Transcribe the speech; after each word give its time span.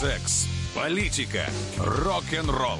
Секс, 0.00 0.48
политика, 0.74 1.44
рок-н-ролл. 1.76 2.78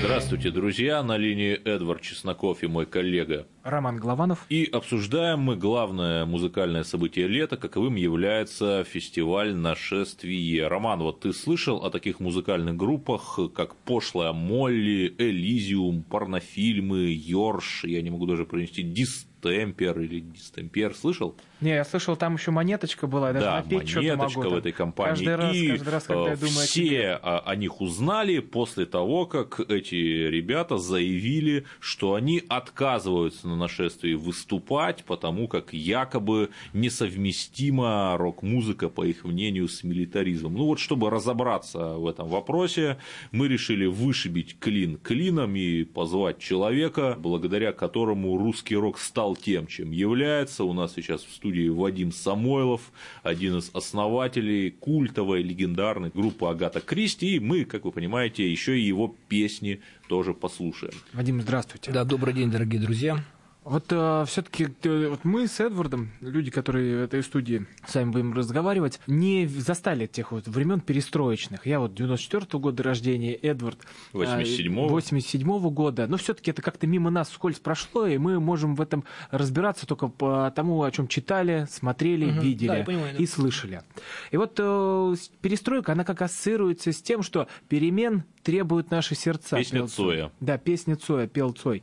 Здравствуйте, 0.00 0.50
друзья! 0.50 1.02
На 1.02 1.16
линии 1.16 1.54
Эдвард 1.54 2.02
Чесноков 2.02 2.62
и 2.62 2.66
мой 2.66 2.84
коллега. 2.84 3.46
Роман 3.62 3.96
Голованов. 3.96 4.44
И 4.50 4.66
обсуждаем 4.66 5.38
мы 5.38 5.56
главное 5.56 6.26
музыкальное 6.26 6.84
событие 6.84 7.26
лета, 7.26 7.56
каковым 7.56 7.94
является 7.94 8.84
фестиваль 8.84 9.54
«Нашествие». 9.54 10.68
Роман, 10.68 11.00
вот 11.00 11.20
ты 11.20 11.32
слышал 11.32 11.78
о 11.78 11.90
таких 11.90 12.20
музыкальных 12.20 12.76
группах, 12.76 13.38
как 13.54 13.76
«Пошлая 13.76 14.34
Молли», 14.34 15.14
«Элизиум», 15.16 16.02
«Порнофильмы», 16.02 17.10
«Йорш», 17.14 17.84
я 17.84 18.02
не 18.02 18.10
могу 18.10 18.26
даже 18.26 18.44
пронести 18.44 18.82
«Дис 18.82 19.26
Темпер 19.44 20.00
или 20.00 20.20
Дистемпер, 20.20 20.94
слышал? 20.94 21.36
Не, 21.60 21.74
я 21.74 21.84
слышал, 21.84 22.16
там 22.16 22.34
еще 22.34 22.50
монеточка 22.50 23.06
была, 23.06 23.28
я 23.28 23.32
даже 23.34 23.46
да, 23.46 23.56
напеть 23.56 23.88
что-то 23.90 24.16
могу. 24.16 24.40
в 24.40 24.54
этой 24.54 24.72
компании. 24.72 25.10
Каждый 25.10 25.36
раз, 25.36 25.56
и 25.56 25.68
каждый 25.68 25.88
раз, 25.90 26.04
когда 26.04 26.30
я 26.30 26.36
думаю 26.36 26.66
все 26.66 26.82
о 26.82 26.86
тебе. 26.86 27.14
о 27.44 27.56
них 27.56 27.80
узнали 27.82 28.38
после 28.38 28.86
того, 28.86 29.26
как 29.26 29.60
эти 29.60 29.94
ребята 29.94 30.78
заявили, 30.78 31.66
что 31.78 32.14
они 32.14 32.42
отказываются 32.48 33.46
на 33.46 33.56
нашествии 33.56 34.14
выступать, 34.14 35.04
потому 35.04 35.46
как 35.46 35.74
якобы 35.74 36.48
несовместима 36.72 38.16
рок-музыка, 38.16 38.88
по 38.88 39.04
их 39.06 39.24
мнению, 39.24 39.68
с 39.68 39.84
милитаризмом. 39.84 40.54
Ну 40.54 40.64
вот, 40.64 40.78
чтобы 40.78 41.10
разобраться 41.10 41.94
в 41.98 42.06
этом 42.06 42.28
вопросе, 42.28 42.96
мы 43.30 43.48
решили 43.48 43.84
вышибить 43.84 44.58
клин 44.58 44.96
клином 44.96 45.54
и 45.54 45.84
позвать 45.84 46.38
человека, 46.38 47.16
благодаря 47.18 47.72
которому 47.72 48.38
русский 48.38 48.76
рок 48.76 48.98
стал 48.98 49.33
тем, 49.36 49.66
чем 49.66 49.90
является. 49.90 50.64
У 50.64 50.72
нас 50.72 50.94
сейчас 50.94 51.22
в 51.22 51.32
студии 51.32 51.68
Вадим 51.68 52.12
Самойлов, 52.12 52.92
один 53.22 53.58
из 53.58 53.70
основателей 53.74 54.70
культовой 54.70 55.42
легендарной 55.42 56.10
группы 56.10 56.46
Агата 56.46 56.80
Кристи, 56.80 57.36
и 57.36 57.40
мы, 57.40 57.64
как 57.64 57.84
вы 57.84 57.92
понимаете, 57.92 58.50
еще 58.50 58.78
и 58.78 58.82
его 58.82 59.14
песни 59.28 59.80
тоже 60.08 60.34
послушаем. 60.34 60.94
Вадим, 61.12 61.40
здравствуйте. 61.40 61.92
Да, 61.92 62.04
добрый 62.04 62.34
день, 62.34 62.50
дорогие 62.50 62.80
друзья. 62.80 63.24
Вот 63.64 63.84
э, 63.88 64.24
все-таки 64.26 64.68
э, 64.82 65.08
вот 65.08 65.20
мы 65.24 65.48
с 65.48 65.58
Эдвардом, 65.58 66.10
люди, 66.20 66.50
которые 66.50 66.98
в 66.98 67.02
этой 67.04 67.22
студии 67.22 67.66
с 67.86 67.94
вами 67.94 68.10
будем 68.10 68.34
разговаривать, 68.34 69.00
не 69.06 69.46
застали 69.46 70.06
тех 70.06 70.32
вот 70.32 70.46
времен 70.46 70.80
перестроечных. 70.80 71.66
Я 71.66 71.80
вот 71.80 71.94
94 71.94 72.42
-го 72.44 72.58
года 72.58 72.82
рождения, 72.82 73.34
Эдвард 73.34 73.78
87-го. 74.12 74.88
87 74.88 75.48
-го 75.48 75.70
года. 75.70 76.06
Но 76.06 76.18
все-таки 76.18 76.50
это 76.50 76.60
как-то 76.60 76.86
мимо 76.86 77.08
нас 77.10 77.30
вскользь 77.30 77.58
прошло, 77.58 78.06
и 78.06 78.18
мы 78.18 78.38
можем 78.38 78.74
в 78.74 78.82
этом 78.82 79.04
разбираться 79.30 79.86
только 79.86 80.08
по 80.08 80.52
тому, 80.54 80.82
о 80.82 80.90
чем 80.90 81.08
читали, 81.08 81.66
смотрели, 81.70 82.26
Мгм. 82.26 82.40
видели 82.40 82.68
Да, 82.68 82.84
понимаю, 82.84 83.14
да. 83.16 83.22
и 83.22 83.26
слышали. 83.26 83.82
И 84.30 84.36
вот 84.36 84.56
э, 84.58 85.14
перестройка, 85.40 85.92
она 85.92 86.04
как 86.04 86.20
ассоциируется 86.20 86.92
с 86.92 87.00
тем, 87.00 87.22
что 87.22 87.48
перемен 87.68 88.24
требуют 88.42 88.90
наши 88.90 89.14
сердца. 89.14 89.56
Песня 89.56 89.78
пел 89.78 89.88
Цоя. 89.88 90.30
Да, 90.40 90.58
песня 90.58 90.96
Цоя, 90.96 91.26
пел 91.26 91.52
Цой. 91.52 91.82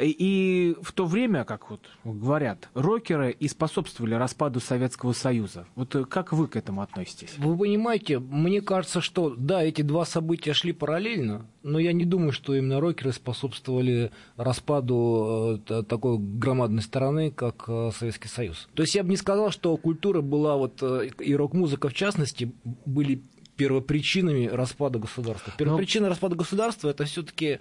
И 0.00 0.76
в 0.80 0.92
то 0.92 1.04
время, 1.06 1.44
как 1.44 1.70
вот 1.70 1.80
говорят, 2.04 2.68
рокеры 2.74 3.30
и 3.30 3.48
способствовали 3.48 4.14
распаду 4.14 4.60
Советского 4.60 5.12
Союза. 5.12 5.66
Вот 5.74 5.94
э, 5.94 6.04
как 6.04 6.32
вы 6.32 6.48
к 6.48 6.56
этому 6.56 6.82
относитесь? 6.82 7.34
Вы 7.36 7.56
понимаете, 7.56 8.18
мне 8.18 8.62
кажется, 8.62 9.00
что 9.00 9.34
да, 9.36 9.62
эти 9.62 9.82
два 9.82 10.04
события 10.04 10.54
шли 10.54 10.72
параллельно, 10.72 11.46
но 11.62 11.78
я 11.78 11.92
не 11.92 12.04
думаю, 12.04 12.32
что 12.32 12.54
именно 12.54 12.80
рокеры 12.80 13.12
способствовали 13.12 14.10
распаду 14.36 15.60
э, 15.68 15.82
такой 15.82 16.18
громадной 16.18 16.82
страны, 16.82 17.30
как 17.30 17.64
э, 17.68 17.90
Советский 17.94 18.28
Союз. 18.28 18.68
То 18.74 18.82
есть 18.82 18.94
я 18.94 19.02
бы 19.02 19.10
не 19.10 19.16
сказал, 19.16 19.50
что 19.50 19.76
культура 19.76 20.22
была, 20.22 20.56
вот, 20.56 20.82
э, 20.82 21.10
и 21.18 21.34
рок-музыка 21.34 21.88
в 21.88 21.94
частности, 21.94 22.52
были 22.86 23.22
первопричинами 23.60 24.46
распада 24.46 24.98
государства. 24.98 25.52
Первопричина 25.58 26.08
распада 26.08 26.34
государства 26.34 26.88
это 26.88 27.04
все-таки 27.04 27.58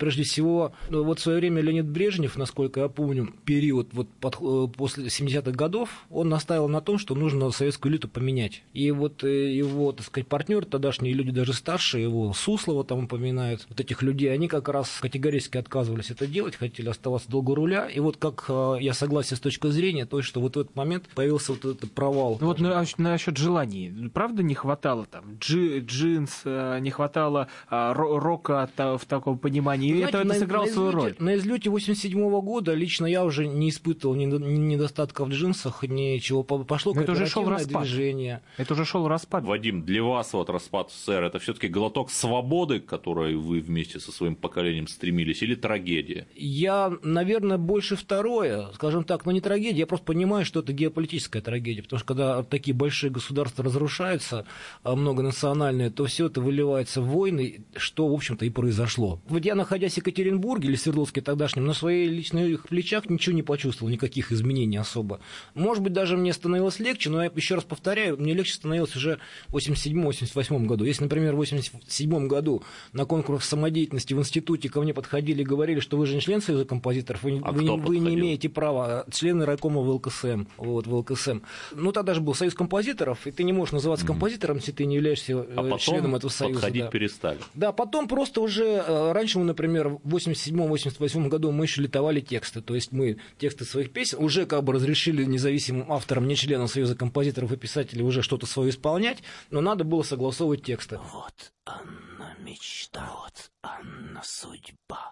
прежде 0.00 0.24
всего, 0.24 0.72
ну, 0.90 1.04
вот 1.04 1.20
в 1.20 1.22
свое 1.22 1.38
время 1.38 1.62
Леонид 1.62 1.86
Брежнев, 1.86 2.36
насколько 2.36 2.80
я 2.80 2.88
помню, 2.88 3.32
период 3.44 3.90
вот 3.92 4.08
под- 4.20 4.38
э, 4.40 4.66
после 4.76 5.08
70-х 5.08 5.52
годов, 5.56 6.04
он 6.10 6.28
настаивал 6.28 6.68
на 6.68 6.80
том, 6.80 6.98
что 6.98 7.14
нужно 7.14 7.52
советскую 7.52 7.92
элиту 7.92 8.08
поменять. 8.08 8.64
И 8.74 8.90
вот 8.90 9.22
э, 9.22 9.54
его, 9.54 9.92
так 9.92 10.04
сказать, 10.06 10.26
партнеры 10.26 10.66
тогдашние 10.66 11.14
люди 11.14 11.30
даже 11.30 11.52
старше, 11.52 12.00
его 12.00 12.32
Суслова 12.32 12.82
там 12.82 13.04
упоминают, 13.04 13.66
вот 13.68 13.78
этих 13.78 14.02
людей, 14.02 14.32
они 14.32 14.48
как 14.48 14.68
раз 14.68 14.98
категорически 15.00 15.58
отказывались 15.58 16.10
это 16.10 16.26
делать, 16.26 16.56
хотели 16.56 16.88
оставаться 16.88 17.30
долго 17.30 17.54
руля. 17.54 17.86
И 17.86 18.00
вот 18.00 18.16
как 18.16 18.46
э, 18.48 18.78
я 18.80 18.94
согласен 18.94 19.36
с 19.36 19.40
точки 19.40 19.68
зрения, 19.68 20.06
то, 20.06 20.20
что 20.22 20.40
вот 20.40 20.56
в 20.56 20.58
этот 20.58 20.74
момент 20.74 21.04
появился 21.14 21.52
вот 21.52 21.64
этот 21.64 21.92
провал. 21.92 22.36
Ну 22.40 22.48
вот 22.48 22.58
на- 22.58 22.84
насчет 22.96 23.36
желаний. 23.36 24.10
Правда 24.12 24.42
не 24.42 24.56
хватало 24.56 25.06
там 25.06 25.27
джи- 25.38 25.80
джинс, 25.80 26.42
э, 26.44 26.78
не 26.80 26.90
хватало 26.90 27.48
ро- 27.70 28.18
рока 28.18 28.68
в 28.76 29.04
таком 29.06 29.38
понимании? 29.38 29.90
И 29.90 29.96
Знаете, 29.98 30.18
это, 30.18 30.28
это 30.28 30.38
сыграло 30.38 30.64
на 30.66 30.72
свою 30.72 30.88
излете- 30.90 30.96
роль? 30.96 31.14
На 31.18 31.34
излете 31.36 31.70
87 31.70 32.40
года 32.40 32.74
лично 32.74 33.06
я 33.06 33.24
уже 33.24 33.46
не 33.46 33.70
испытывал 33.70 34.14
ни, 34.14 34.24
ни 34.26 34.58
недостатков 34.74 35.28
в 35.28 35.30
джинсах, 35.30 35.82
ничего. 35.82 36.42
По- 36.42 36.58
Пошло 36.64 36.92
Но 36.94 37.02
это 37.02 37.12
уже 37.12 37.26
шел 37.26 37.48
распад. 37.48 37.82
движение. 37.82 38.40
Это 38.56 38.74
уже 38.74 38.84
шел 38.84 39.08
распад. 39.08 39.44
Вадим, 39.44 39.82
для 39.84 40.02
вас 40.02 40.32
вот 40.32 40.50
распад 40.50 40.90
СССР 40.90 41.24
это 41.24 41.38
все-таки 41.38 41.68
глоток 41.68 42.10
свободы, 42.10 42.80
к 42.80 42.86
которой 42.86 43.34
вы 43.36 43.60
вместе 43.60 44.00
со 44.00 44.12
своим 44.12 44.34
поколением 44.36 44.86
стремились, 44.88 45.42
или 45.42 45.54
трагедия? 45.54 46.26
Я, 46.34 46.92
наверное, 47.02 47.58
больше 47.58 47.96
второе, 47.96 48.68
скажем 48.74 49.04
так, 49.04 49.24
но 49.26 49.32
не 49.32 49.40
трагедия, 49.40 49.80
я 49.80 49.86
просто 49.86 50.04
понимаю, 50.06 50.44
что 50.44 50.60
это 50.60 50.72
геополитическая 50.72 51.42
трагедия, 51.42 51.82
потому 51.82 51.98
что 51.98 52.06
когда 52.06 52.42
такие 52.42 52.74
большие 52.74 53.10
государства 53.10 53.64
разрушаются, 53.64 54.44
а 54.82 54.94
многонациональные, 55.18 55.90
то 55.90 56.06
все 56.06 56.26
это 56.26 56.40
выливается 56.40 57.00
в 57.00 57.08
войны, 57.08 57.60
что, 57.76 58.08
в 58.08 58.12
общем-то, 58.12 58.44
и 58.44 58.50
произошло. 58.50 59.20
Вот 59.28 59.44
я, 59.44 59.54
находясь 59.54 59.94
в 59.94 59.96
Екатеринбурге 59.98 60.68
или 60.68 60.76
Свердловске 60.76 61.20
тогдашнем, 61.20 61.66
на 61.66 61.74
своих 61.74 62.10
личных 62.10 62.68
плечах 62.68 63.10
ничего 63.10 63.34
не 63.34 63.42
почувствовал, 63.42 63.90
никаких 63.90 64.32
изменений 64.32 64.76
особо. 64.76 65.20
Может 65.54 65.82
быть, 65.82 65.92
даже 65.92 66.16
мне 66.16 66.32
становилось 66.32 66.78
легче, 66.78 67.10
но 67.10 67.24
я 67.24 67.30
еще 67.34 67.56
раз 67.56 67.64
повторяю, 67.64 68.16
мне 68.18 68.32
легче 68.34 68.54
становилось 68.54 68.94
уже 68.96 69.18
в 69.48 69.56
87-88 69.56 70.66
году. 70.66 70.84
Если, 70.84 71.02
например, 71.02 71.34
в 71.34 71.38
87 71.38 72.28
году 72.28 72.62
на 72.92 73.04
конкурс 73.04 73.46
самодеятельности 73.46 74.14
в 74.14 74.18
институте 74.18 74.68
ко 74.68 74.80
мне 74.80 74.94
подходили 74.94 75.42
и 75.42 75.44
говорили, 75.44 75.80
что 75.80 75.96
вы 75.96 76.06
же 76.06 76.14
не 76.14 76.20
член 76.20 76.40
Союза 76.40 76.64
композиторов, 76.64 77.22
вы, 77.22 77.40
А 77.42 77.52
вы 77.52 77.76
вы 77.76 77.98
не 77.98 78.14
имеете 78.14 78.48
права, 78.48 79.04
члены 79.10 79.44
райкома 79.44 79.80
ВЛКСМ, 79.80 80.44
вот, 80.56 80.86
ВЛКСМ. 80.86 81.40
Ну, 81.74 81.92
тогда 81.92 82.14
же 82.14 82.20
был 82.20 82.34
Союз 82.34 82.54
композиторов, 82.54 83.26
и 83.26 83.30
ты 83.30 83.42
не 83.42 83.52
можешь 83.52 83.72
называться 83.72 84.06
композитором, 84.06 84.56
если 84.56 84.72
ты 84.72 84.86
не 84.86 84.97
являешься 84.98 85.32
э, 85.32 85.46
А 85.56 85.62
потом 85.62 85.78
членом 85.78 86.14
этого 86.14 86.30
союза. 86.30 86.54
подходить 86.54 86.84
да. 86.84 86.90
перестали. 86.90 87.38
Да, 87.54 87.72
потом 87.72 88.08
просто 88.08 88.40
уже, 88.40 88.64
э, 88.64 89.12
раньше 89.12 89.38
мы, 89.38 89.44
например, 89.44 89.88
в 89.88 90.16
87-88 90.16 91.28
году 91.28 91.50
мы 91.50 91.64
еще 91.64 91.82
литовали 91.82 92.20
тексты, 92.20 92.60
то 92.60 92.74
есть 92.74 92.92
мы 92.92 93.18
тексты 93.38 93.64
своих 93.64 93.92
песен 93.92 94.18
уже 94.22 94.46
как 94.46 94.64
бы 94.64 94.72
разрешили 94.72 95.24
независимым 95.24 95.90
авторам, 95.90 96.28
не 96.28 96.36
членам 96.36 96.68
Союза 96.68 96.94
композиторов 96.94 97.52
и 97.52 97.56
писателей 97.56 98.02
уже 98.02 98.22
что-то 98.22 98.46
свое 98.46 98.70
исполнять, 98.70 99.18
но 99.50 99.60
надо 99.60 99.84
было 99.84 100.02
согласовывать 100.02 100.62
тексты. 100.62 100.98
Вот 101.12 101.52
она 101.64 102.34
мечта, 102.40 103.10
вот 103.14 103.50
она 103.62 104.22
судьба. 104.24 105.10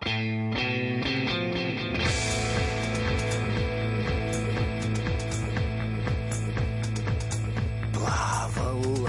Плавала 7.93 9.06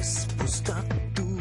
через 0.00 0.26
пустоту. 0.38 1.40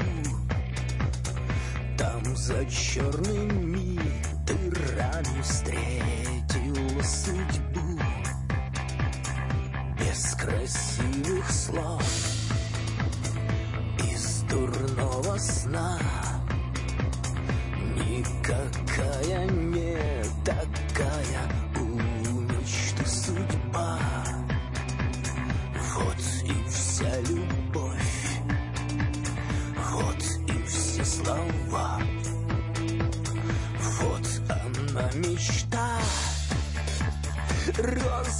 Там 1.97 2.35
за 2.35 2.65
черными 2.65 3.99
дырами 4.45 5.41
встретила 5.41 7.03
судьбу 7.03 7.99
без 9.99 10.35
красивых 10.35 11.51
слов 11.51 12.03
из 14.11 14.41
дурного 14.49 15.37
сна 15.37 15.99
Розовые 37.81 38.38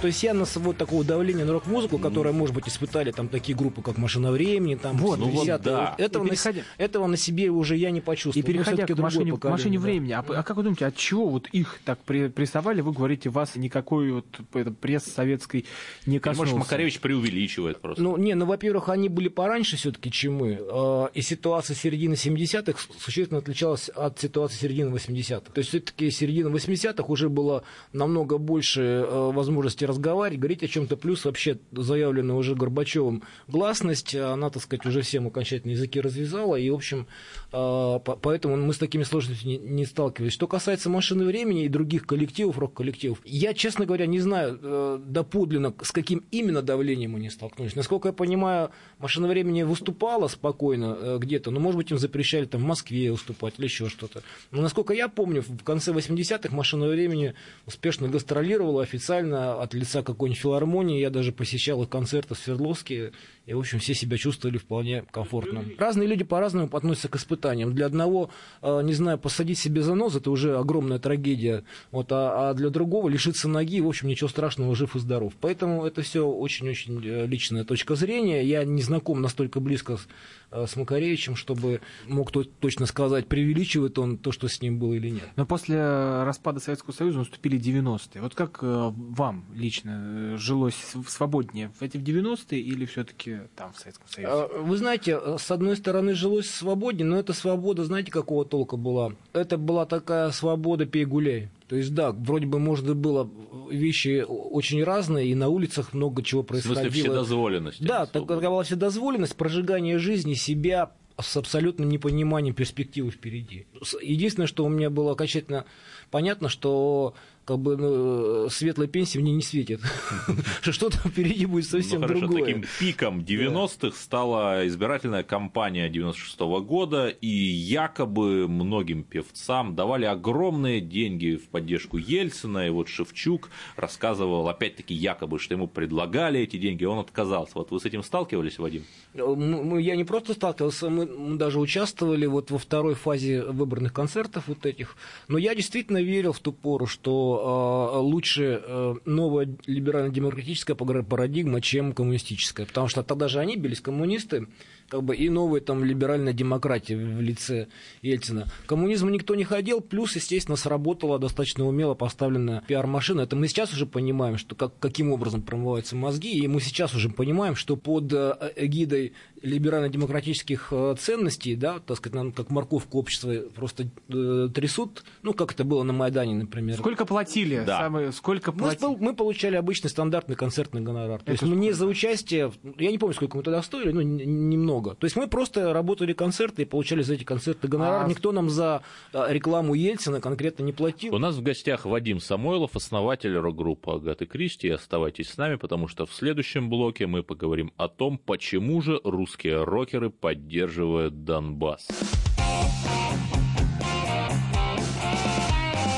То 0.00 0.06
есть 0.06 0.22
я 0.22 0.32
на 0.34 0.44
вот 0.44 0.76
такого 0.76 1.02
давления 1.04 1.44
на 1.44 1.52
рок-музыку, 1.52 1.98
которое, 1.98 2.32
может 2.32 2.54
быть, 2.54 2.68
испытали 2.68 3.10
там 3.10 3.28
такие 3.28 3.56
группы, 3.56 3.82
как 3.82 3.98
«Машина 3.98 4.30
времени», 4.30 4.76
там, 4.76 4.96
Вот, 4.96 5.18
ну 5.18 5.26
вот 5.28 5.46
80-е, 5.46 5.58
да. 5.58 5.94
этого, 5.98 6.24
И 6.24 6.26
на, 6.26 6.32
переходя- 6.34 6.62
этого 6.78 7.06
на 7.06 7.16
себе 7.16 7.50
уже 7.50 7.76
я 7.76 7.90
не 7.90 7.98
И 7.98 8.02
почувствовал. 8.02 8.46
Мы 8.46 8.52
переходя 8.52 8.86
к 8.86 8.96
машине, 8.98 9.34
машине 9.42 9.78
да. 9.78 9.82
времени, 9.82 10.12
а, 10.12 10.20
а 10.26 10.42
как 10.42 10.56
вы 10.56 10.62
думаете, 10.62 10.86
от 10.86 10.96
чего 10.96 11.28
вот 11.28 11.48
их 11.48 11.80
так 11.84 11.98
прессовали? 12.00 12.80
Вы 12.80 12.92
говорите, 12.92 13.28
вас 13.30 13.56
никакой 13.56 14.12
вот 14.12 14.26
это, 14.54 14.70
пресс 14.70 15.04
советской 15.04 15.66
не 16.06 16.18
коснулся. 16.20 16.52
может, 16.52 16.66
Макаревич 16.66 17.00
преувеличивает 17.00 17.80
просто. 17.80 18.02
Ну, 18.02 18.16
не, 18.16 18.34
ну, 18.34 18.46
во-первых, 18.46 18.88
они 18.90 19.08
были 19.08 19.28
пораньше 19.28 19.76
все-таки, 19.76 20.10
чем 20.10 20.34
мы. 20.36 20.58
э, 20.60 21.08
И 21.14 21.22
ситуация 21.22 21.74
середины 21.74 22.14
70-х 22.14 22.78
существенно 22.98 23.38
отличалась 23.38 23.88
от 23.88 24.20
ситуации 24.20 24.56
середины 24.56 24.90
80-х. 24.94 25.52
То 25.52 25.58
есть 25.58 25.70
все-таки 25.70 26.10
середина 26.10 26.48
80-х 26.48 27.04
уже 27.08 27.28
было 27.28 27.64
намного 27.92 28.38
больше 28.38 28.80
э, 28.82 29.30
возможности 29.32 29.84
разговаривать, 29.88 30.38
говорить 30.40 30.62
о 30.62 30.68
чем-то. 30.68 30.96
Плюс 30.96 31.24
вообще 31.24 31.58
заявленная 31.72 32.36
уже 32.36 32.54
Горбачевым 32.54 33.22
гласность, 33.48 34.14
она, 34.14 34.50
так 34.50 34.62
сказать, 34.62 34.86
уже 34.86 35.02
всем 35.02 35.26
окончательно 35.26 35.72
языки 35.72 36.00
развязала. 36.00 36.56
И, 36.56 36.70
в 36.70 36.74
общем, 36.74 37.06
поэтому 37.50 38.56
мы 38.56 38.74
с 38.74 38.78
такими 38.78 39.04
сложностями 39.04 39.54
не, 39.54 39.86
сталкивались. 39.86 40.32
Что 40.32 40.46
касается 40.46 40.90
машины 40.90 41.24
времени 41.24 41.64
и 41.64 41.68
других 41.68 42.06
коллективов, 42.06 42.58
рок-коллективов, 42.58 43.20
я, 43.24 43.54
честно 43.54 43.86
говоря, 43.86 44.06
не 44.06 44.20
знаю 44.20 44.58
э, 44.60 45.00
доподлинно, 45.02 45.74
с 45.82 45.90
каким 45.92 46.24
именно 46.30 46.60
давлением 46.60 47.16
они 47.16 47.30
столкнулись. 47.30 47.74
Насколько 47.74 48.08
я 48.08 48.12
понимаю, 48.12 48.70
машина 48.98 49.28
времени 49.28 49.62
выступала 49.62 50.28
спокойно 50.28 50.96
э, 50.98 51.18
где-то, 51.18 51.50
но, 51.50 51.58
может 51.58 51.78
быть, 51.78 51.90
им 51.90 51.98
запрещали 51.98 52.44
там 52.44 52.60
в 52.60 52.64
Москве 52.64 53.10
выступать 53.10 53.54
или 53.58 53.64
еще 53.64 53.88
что-то. 53.88 54.22
Но, 54.50 54.60
насколько 54.60 54.92
я 54.92 55.08
помню, 55.08 55.42
в 55.42 55.62
конце 55.64 55.92
80-х 55.92 56.54
машина 56.54 56.86
времени 56.88 57.34
успешно 57.66 58.08
гастролировала 58.08 58.82
официально 58.82 59.62
от 59.62 59.72
лица 59.72 60.02
какой-нибудь 60.02 60.40
филармонии. 60.40 61.00
Я 61.00 61.10
даже 61.10 61.32
посещал 61.32 61.82
их 61.82 61.88
концерты 61.88 62.34
в 62.34 62.38
Свердловске, 62.38 63.12
и, 63.48 63.54
в 63.54 63.58
общем, 63.58 63.78
все 63.78 63.94
себя 63.94 64.18
чувствовали 64.18 64.58
вполне 64.58 65.04
комфортно. 65.10 65.64
Разные 65.78 66.06
люди 66.06 66.22
по-разному 66.22 66.68
относятся 66.70 67.08
к 67.08 67.16
испытаниям. 67.16 67.72
Для 67.72 67.86
одного, 67.86 68.28
э, 68.60 68.82
не 68.82 68.92
знаю, 68.92 69.16
посадить 69.18 69.58
себе 69.58 69.80
занос– 69.80 70.14
это 70.16 70.30
уже 70.30 70.58
огромная 70.58 70.98
трагедия, 70.98 71.64
вот, 71.90 72.12
а, 72.12 72.50
а 72.50 72.54
для 72.54 72.68
другого 72.68 73.08
лишиться 73.08 73.48
ноги, 73.48 73.80
в 73.80 73.88
общем, 73.88 74.08
ничего 74.08 74.28
страшного, 74.28 74.76
жив 74.76 74.94
и 74.96 74.98
здоров. 74.98 75.32
Поэтому 75.40 75.86
это 75.86 76.02
все 76.02 76.28
очень-очень 76.28 77.02
э, 77.02 77.26
личная 77.26 77.64
точка 77.64 77.94
зрения. 77.94 78.44
Я 78.44 78.64
не 78.64 78.82
знаком 78.82 79.22
настолько 79.22 79.60
близко 79.60 79.96
с, 79.96 80.06
э, 80.50 80.66
с 80.66 80.76
Макаревичем, 80.76 81.34
чтобы 81.34 81.80
мог 82.06 82.30
то- 82.30 82.44
точно 82.44 82.84
сказать, 82.84 83.28
преувеличивает 83.28 83.98
он 83.98 84.18
то, 84.18 84.30
что 84.30 84.48
с 84.48 84.60
ним 84.60 84.78
было 84.78 84.92
или 84.92 85.08
нет. 85.08 85.28
Но 85.36 85.46
после 85.46 85.78
распада 86.22 86.60
Советского 86.60 86.92
Союза 86.92 87.20
наступили 87.20 87.58
90-е. 87.58 88.20
Вот 88.20 88.34
как 88.34 88.58
вам 88.60 89.46
лично 89.54 90.36
жилось 90.36 90.94
свободнее? 91.06 91.70
В 91.80 91.82
эти 91.82 91.96
в 91.96 92.02
90-е 92.02 92.60
или 92.60 92.84
все-таки 92.84 93.37
там, 93.56 93.72
в 93.72 93.78
Советском 93.78 94.06
Союзе? 94.08 94.30
А, 94.32 94.48
Вы 94.62 94.76
знаете, 94.76 95.18
э, 95.20 95.36
с 95.38 95.50
одной 95.50 95.76
стороны, 95.76 96.14
жилось 96.14 96.50
свободнее, 96.50 97.06
но 97.06 97.18
эта 97.18 97.32
свобода, 97.32 97.84
знаете, 97.84 98.10
какого 98.10 98.44
толка 98.44 98.76
была? 98.76 99.12
Это 99.32 99.56
была 99.58 99.86
такая 99.86 100.30
свобода 100.30 100.86
пей-гуляй. 100.86 101.48
То 101.68 101.76
есть, 101.76 101.94
да, 101.94 102.12
вроде 102.12 102.46
бы, 102.46 102.58
можно 102.58 102.94
было 102.94 103.28
вещи 103.70 104.24
очень 104.26 104.82
разные, 104.82 105.28
и 105.28 105.34
на 105.34 105.48
улицах 105.48 105.92
много 105.92 106.22
чего 106.22 106.42
В 106.42 106.46
происходило. 106.46 106.82
смысле, 106.82 107.02
вседозволенность. 107.02 107.84
Да, 107.84 107.96
а 107.96 108.00
не 108.00 108.06
так, 108.06 108.12
свобода. 108.12 108.40
такова 108.40 108.62
вседозволенность, 108.64 109.36
прожигание 109.36 109.98
жизни 109.98 110.34
себя 110.34 110.92
с 111.20 111.36
абсолютным 111.36 111.88
непониманием 111.88 112.54
перспективы 112.54 113.10
впереди. 113.10 113.66
Единственное, 114.00 114.46
что 114.46 114.64
у 114.64 114.68
меня 114.68 114.88
было 114.88 115.12
окончательно 115.12 115.64
понятно, 116.10 116.48
что 116.48 117.14
как 117.48 117.60
бы 117.60 117.78
ну, 117.78 118.50
светлой 118.50 118.88
пенсии 118.88 119.18
мне 119.18 119.32
не 119.32 119.40
светит, 119.40 119.80
что 120.60 120.70
что-то 120.70 120.98
впереди 120.98 121.46
будет 121.46 121.64
совсем 121.64 122.02
ну, 122.02 122.06
хорошо, 122.06 122.26
другое. 122.26 122.44
таким 122.44 122.64
пиком 122.78 123.20
90-х 123.20 123.96
стала 123.96 124.66
избирательная 124.66 125.22
кампания 125.22 125.88
96-го 125.88 126.60
года, 126.60 127.08
и 127.08 127.26
якобы 127.26 128.46
многим 128.48 129.02
певцам 129.02 129.74
давали 129.74 130.04
огромные 130.04 130.82
деньги 130.82 131.36
в 131.36 131.48
поддержку 131.48 131.96
Ельцина, 131.96 132.66
и 132.66 132.70
вот 132.70 132.88
Шевчук 132.88 133.48
рассказывал, 133.76 134.46
опять-таки, 134.46 134.92
якобы, 134.92 135.38
что 135.38 135.54
ему 135.54 135.68
предлагали 135.68 136.40
эти 136.40 136.58
деньги, 136.58 136.84
он 136.84 136.98
отказался. 136.98 137.52
Вот 137.54 137.70
вы 137.70 137.80
с 137.80 137.86
этим 137.86 138.02
сталкивались, 138.02 138.58
Вадим? 138.58 138.84
Мы- 139.14 139.64
мы- 139.64 139.80
Я 139.80 139.96
не 139.96 140.04
просто 140.04 140.34
сталкивался, 140.34 140.90
мы 140.90 141.38
даже 141.38 141.58
участвовали 141.60 142.26
вот 142.26 142.50
во 142.50 142.58
второй 142.58 142.94
фазе 142.94 143.42
выборных 143.42 143.94
концертов 143.94 144.48
вот 144.48 144.66
этих. 144.66 144.96
Но 145.28 145.38
я 145.38 145.54
действительно 145.54 146.02
верил 146.02 146.34
в 146.34 146.40
ту 146.40 146.52
пору, 146.52 146.86
что 146.86 147.37
э, 147.38 147.98
лучше 147.98 148.62
э, 148.64 148.94
новая 149.04 149.48
либерально-демократическая 149.66 150.74
пара- 150.74 151.02
парадигма, 151.02 151.60
чем 151.60 151.92
коммунистическая. 151.92 152.66
Потому 152.66 152.88
что 152.88 153.02
тогда 153.02 153.28
же 153.28 153.38
они 153.38 153.56
бились, 153.56 153.80
коммунисты, 153.80 154.46
как 154.88 155.02
бы 155.02 155.14
и 155.16 155.28
новая 155.28 155.60
там 155.60 155.84
либеральная 155.84 156.32
демократия 156.32 156.96
в 156.96 157.20
лице 157.20 157.68
Ельцина. 158.02 158.46
К 158.64 158.68
коммунизму 158.68 159.10
никто 159.10 159.34
не 159.34 159.44
ходил, 159.44 159.80
плюс, 159.80 160.16
естественно, 160.16 160.56
сработала 160.56 161.18
достаточно 161.18 161.66
умело 161.66 161.94
поставленная 161.94 162.62
пиар-машина. 162.66 163.22
Это 163.22 163.36
мы 163.36 163.48
сейчас 163.48 163.72
уже 163.72 163.86
понимаем, 163.86 164.38
что 164.38 164.54
как, 164.54 164.78
каким 164.78 165.12
образом 165.12 165.42
промываются 165.42 165.94
мозги, 165.96 166.38
и 166.38 166.46
мы 166.48 166.60
сейчас 166.60 166.94
уже 166.94 167.08
понимаем, 167.10 167.54
что 167.54 167.76
под 167.76 168.12
э, 168.12 168.52
эгидой 168.56 169.12
либерально-демократических 169.42 170.68
э, 170.72 170.94
ценностей, 170.98 171.54
да, 171.54 171.78
так 171.80 171.96
сказать, 171.96 172.14
нам 172.14 172.32
как 172.32 172.50
морковку 172.50 172.98
общества 172.98 173.34
просто 173.54 173.88
э, 174.08 174.48
трясут, 174.54 175.04
ну, 175.22 175.32
как 175.34 175.52
это 175.52 175.64
было 175.64 175.82
на 175.82 175.92
Майдане, 175.92 176.34
например. 176.34 176.76
Сколько 176.78 177.04
платили? 177.04 177.62
Да. 177.66 177.78
Самые- 177.78 178.12
сколько 178.12 178.52
Мы, 178.52 178.58
платили? 178.58 178.80
спол- 178.82 178.96
мы 178.98 179.14
получали 179.14 179.56
обычный 179.56 179.88
стандартный 179.90 180.36
концертный 180.36 180.80
гонорар. 180.80 181.18
То 181.20 181.32
Это 181.32 181.32
есть 181.32 181.42
мы 181.42 181.56
не 181.56 181.72
за 181.72 181.86
участие, 181.86 182.52
я 182.78 182.90
не 182.90 182.98
помню, 182.98 183.14
сколько 183.14 183.36
мы 183.36 183.42
тогда 183.42 183.62
стоили, 183.62 183.92
ну, 183.92 184.00
н- 184.00 184.50
немного. 184.78 184.94
То 184.94 185.04
есть 185.04 185.16
мы 185.16 185.28
просто 185.28 185.72
работали 185.72 186.12
концерты 186.12 186.62
и 186.62 186.64
получали 186.64 187.02
за 187.02 187.14
эти 187.14 187.24
концерты 187.24 187.68
гонорар. 187.68 188.04
А- 188.04 188.08
Никто 188.08 188.32
нам 188.32 188.50
за 188.50 188.82
а, 189.12 189.32
рекламу 189.32 189.74
Ельцина 189.74 190.20
конкретно 190.20 190.62
не 190.62 190.72
платил. 190.72 191.14
У 191.14 191.18
нас 191.18 191.36
в 191.36 191.42
гостях 191.42 191.84
Вадим 191.84 192.20
Самойлов, 192.20 192.76
основатель 192.76 193.36
рок-группы 193.36 193.92
Агаты 193.92 194.26
Кристи. 194.26 194.68
Оставайтесь 194.68 195.30
с 195.30 195.36
нами, 195.36 195.56
потому 195.56 195.88
что 195.88 196.06
в 196.06 196.12
следующем 196.14 196.68
блоке 196.70 197.06
мы 197.06 197.22
поговорим 197.22 197.72
о 197.76 197.88
том, 197.88 198.18
почему 198.18 198.80
же 198.82 199.00
русские 199.04 199.64
рокеры 199.64 200.10
поддерживают 200.10 201.24
Донбасс. 201.24 201.88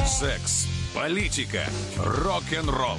Секс, 0.06 0.68
политика, 0.94 1.62
рок-н-ролл. 1.96 2.98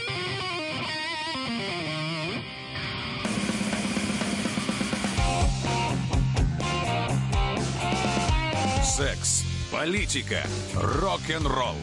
Политика, 9.71 10.43
рок-н-ролл. 10.75 11.77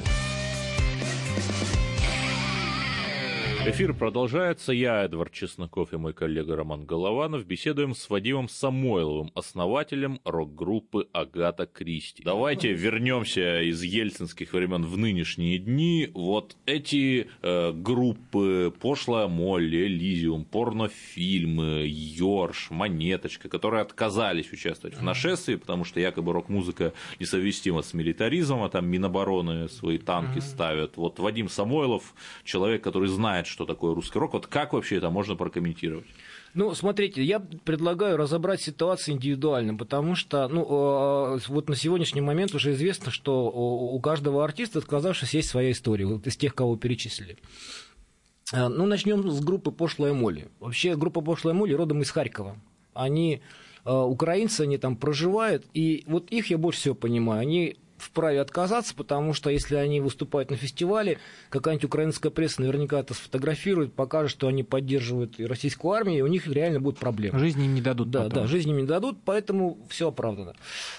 Эфир 3.68 3.92
продолжается. 3.92 4.72
Я, 4.72 5.04
Эдвард 5.04 5.30
Чесноков 5.30 5.92
и 5.92 5.98
мой 5.98 6.14
коллега 6.14 6.56
Роман 6.56 6.86
Голованов 6.86 7.44
беседуем 7.44 7.94
с 7.94 8.08
Вадимом 8.08 8.48
Самойловым, 8.48 9.30
основателем 9.34 10.20
рок-группы 10.24 11.06
«Агата 11.12 11.66
Кристи». 11.66 12.22
Давайте 12.22 12.72
вернемся 12.72 13.60
из 13.60 13.82
ельцинских 13.82 14.54
времен 14.54 14.86
в 14.86 14.96
нынешние 14.96 15.58
дни. 15.58 16.10
Вот 16.14 16.56
эти 16.64 17.28
э, 17.42 17.72
группы 17.72 18.72
«Пошлая 18.80 19.28
Молли», 19.28 19.86
«Элизиум», 19.86 20.46
порнофильмы, 20.46 21.84
«Йорш», 21.86 22.70
«Монеточка», 22.70 23.50
которые 23.50 23.82
отказались 23.82 24.50
участвовать 24.50 24.96
в 24.96 25.02
нашествии, 25.02 25.56
потому 25.56 25.84
что 25.84 26.00
якобы 26.00 26.32
рок-музыка 26.32 26.94
несовместима 27.20 27.82
с 27.82 27.92
милитаризмом, 27.92 28.62
а 28.62 28.70
там 28.70 28.86
Минобороны 28.86 29.68
свои 29.68 29.98
танки 29.98 30.38
ставят. 30.38 30.96
Вот 30.96 31.18
Вадим 31.18 31.50
Самойлов, 31.50 32.14
человек, 32.44 32.82
который 32.82 33.08
знает, 33.08 33.46
что 33.46 33.57
такое 33.66 33.94
русский 33.94 34.18
рок. 34.18 34.32
Вот 34.32 34.46
как 34.46 34.72
вообще 34.72 34.96
это 34.96 35.10
можно 35.10 35.36
прокомментировать? 35.36 36.06
Ну, 36.54 36.74
смотрите, 36.74 37.22
я 37.22 37.40
предлагаю 37.40 38.16
разобрать 38.16 38.60
ситуацию 38.60 39.14
индивидуально, 39.14 39.76
потому 39.76 40.14
что, 40.14 40.48
ну, 40.48 40.62
э, 41.36 41.38
вот 41.48 41.68
на 41.68 41.76
сегодняшний 41.76 42.20
момент 42.22 42.54
уже 42.54 42.72
известно, 42.72 43.10
что 43.10 43.48
у 43.48 44.00
каждого 44.00 44.44
артиста, 44.44 44.78
отказавшись, 44.78 45.34
есть 45.34 45.48
своя 45.48 45.70
история, 45.72 46.06
вот 46.06 46.26
из 46.26 46.36
тех, 46.36 46.54
кого 46.54 46.76
перечислили. 46.76 47.36
Э, 48.52 48.68
Ну, 48.68 48.86
начнем 48.86 49.30
с 49.30 49.40
группы 49.40 49.70
«Пошлая 49.70 50.12
Молли». 50.14 50.48
Вообще, 50.60 50.96
группа 50.96 51.20
«Пошлая 51.20 51.54
Молли» 51.54 51.74
родом 51.74 52.02
из 52.02 52.10
Харькова. 52.10 52.56
Они 52.94 53.42
э, 53.84 53.92
украинцы, 53.92 54.62
они 54.62 54.78
там 54.78 54.96
проживают, 54.96 55.66
и 55.74 56.04
вот 56.06 56.30
их 56.30 56.50
я 56.50 56.58
больше 56.58 56.80
всего 56.80 56.94
понимаю. 56.94 57.42
Они 57.42 57.76
вправе 57.98 58.40
отказаться, 58.40 58.94
потому 58.94 59.34
что 59.34 59.50
если 59.50 59.76
они 59.76 60.00
выступают 60.00 60.50
на 60.50 60.56
фестивале, 60.56 61.18
какая-нибудь 61.50 61.84
украинская 61.84 62.30
пресса 62.30 62.60
наверняка 62.62 63.00
это 63.00 63.14
сфотографирует, 63.14 63.92
покажет, 63.92 64.30
что 64.30 64.48
они 64.48 64.62
поддерживают 64.62 65.38
и 65.38 65.46
российскую 65.46 65.92
армию, 65.92 66.18
и 66.18 66.20
у 66.22 66.26
них 66.26 66.46
реально 66.46 66.80
будут 66.80 66.98
проблемы. 66.98 67.38
Жизни 67.38 67.66
им 67.66 67.74
не 67.74 67.80
дадут. 67.80 68.10
Да, 68.10 68.24
потом. 68.24 68.42
да, 68.42 68.46
жизни 68.46 68.72
им 68.72 68.78
не 68.78 68.86
дадут, 68.86 69.18
поэтому 69.24 69.78
все 69.88 70.08
оправдано. 70.08 70.54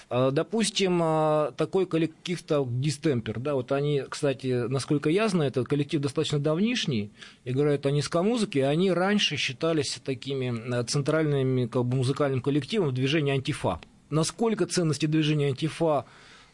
А, 0.08 0.30
Допустим, 0.30 1.00
а, 1.02 1.52
такой 1.56 1.86
коллектив-то 1.86 2.66
дистемпер, 2.68 3.40
да, 3.40 3.54
вот 3.54 3.72
они, 3.72 4.02
кстати, 4.08 4.66
насколько 4.68 5.10
я 5.10 5.28
знаю, 5.28 5.50
этот 5.50 5.66
коллектив 5.68 6.00
достаточно 6.00 6.38
давнишний, 6.38 7.10
играют 7.44 7.86
они 7.86 8.02
ска-музыки, 8.02 8.58
и 8.58 8.62
они 8.62 8.92
раньше 8.92 9.36
считались 9.36 10.00
такими 10.04 10.74
а, 10.74 10.84
центральными 10.84 11.66
как 11.66 11.84
бы, 11.84 11.96
музыкальным 11.96 12.40
коллективом 12.40 12.88
в 12.88 12.92
движении 12.92 13.32
антифа. 13.32 13.80
Насколько 14.10 14.66
ценности 14.66 15.06
движения 15.06 15.48
антифа 15.48 16.04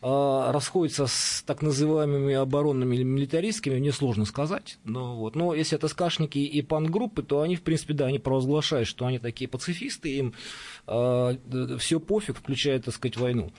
а, 0.03 0.53
расходятся 0.53 1.07
с 1.07 1.43
так 1.47 1.63
называемыми 1.63 2.35
оборонными 2.35 2.97
или 2.97 3.03
милитаристскими, 3.03 3.79
мне 3.79 3.93
сложно 3.93 4.25
сказать. 4.25 4.79
Но, 4.85 5.17
вот. 5.17 5.37
но 5.37 5.55
если 5.55 5.77
это 5.77 5.89
скашники 5.89 6.39
и 6.39 6.63
пан-группы, 6.63 7.23
то 7.23 7.41
они, 7.41 7.57
в 7.57 7.63
принципе, 7.63 7.95
да, 7.95 8.07
они 8.07 8.19
провозглашают, 8.19 8.89
что 8.89 9.07
они 9.07 9.19
такие 9.19 9.49
пацифисты, 9.49 10.17
им 10.17 10.35
все 10.87 12.01
пофиг, 12.01 12.37
включая, 12.37 12.79
так 12.81 12.95
сказать, 12.95 13.17
войну. 13.17 13.53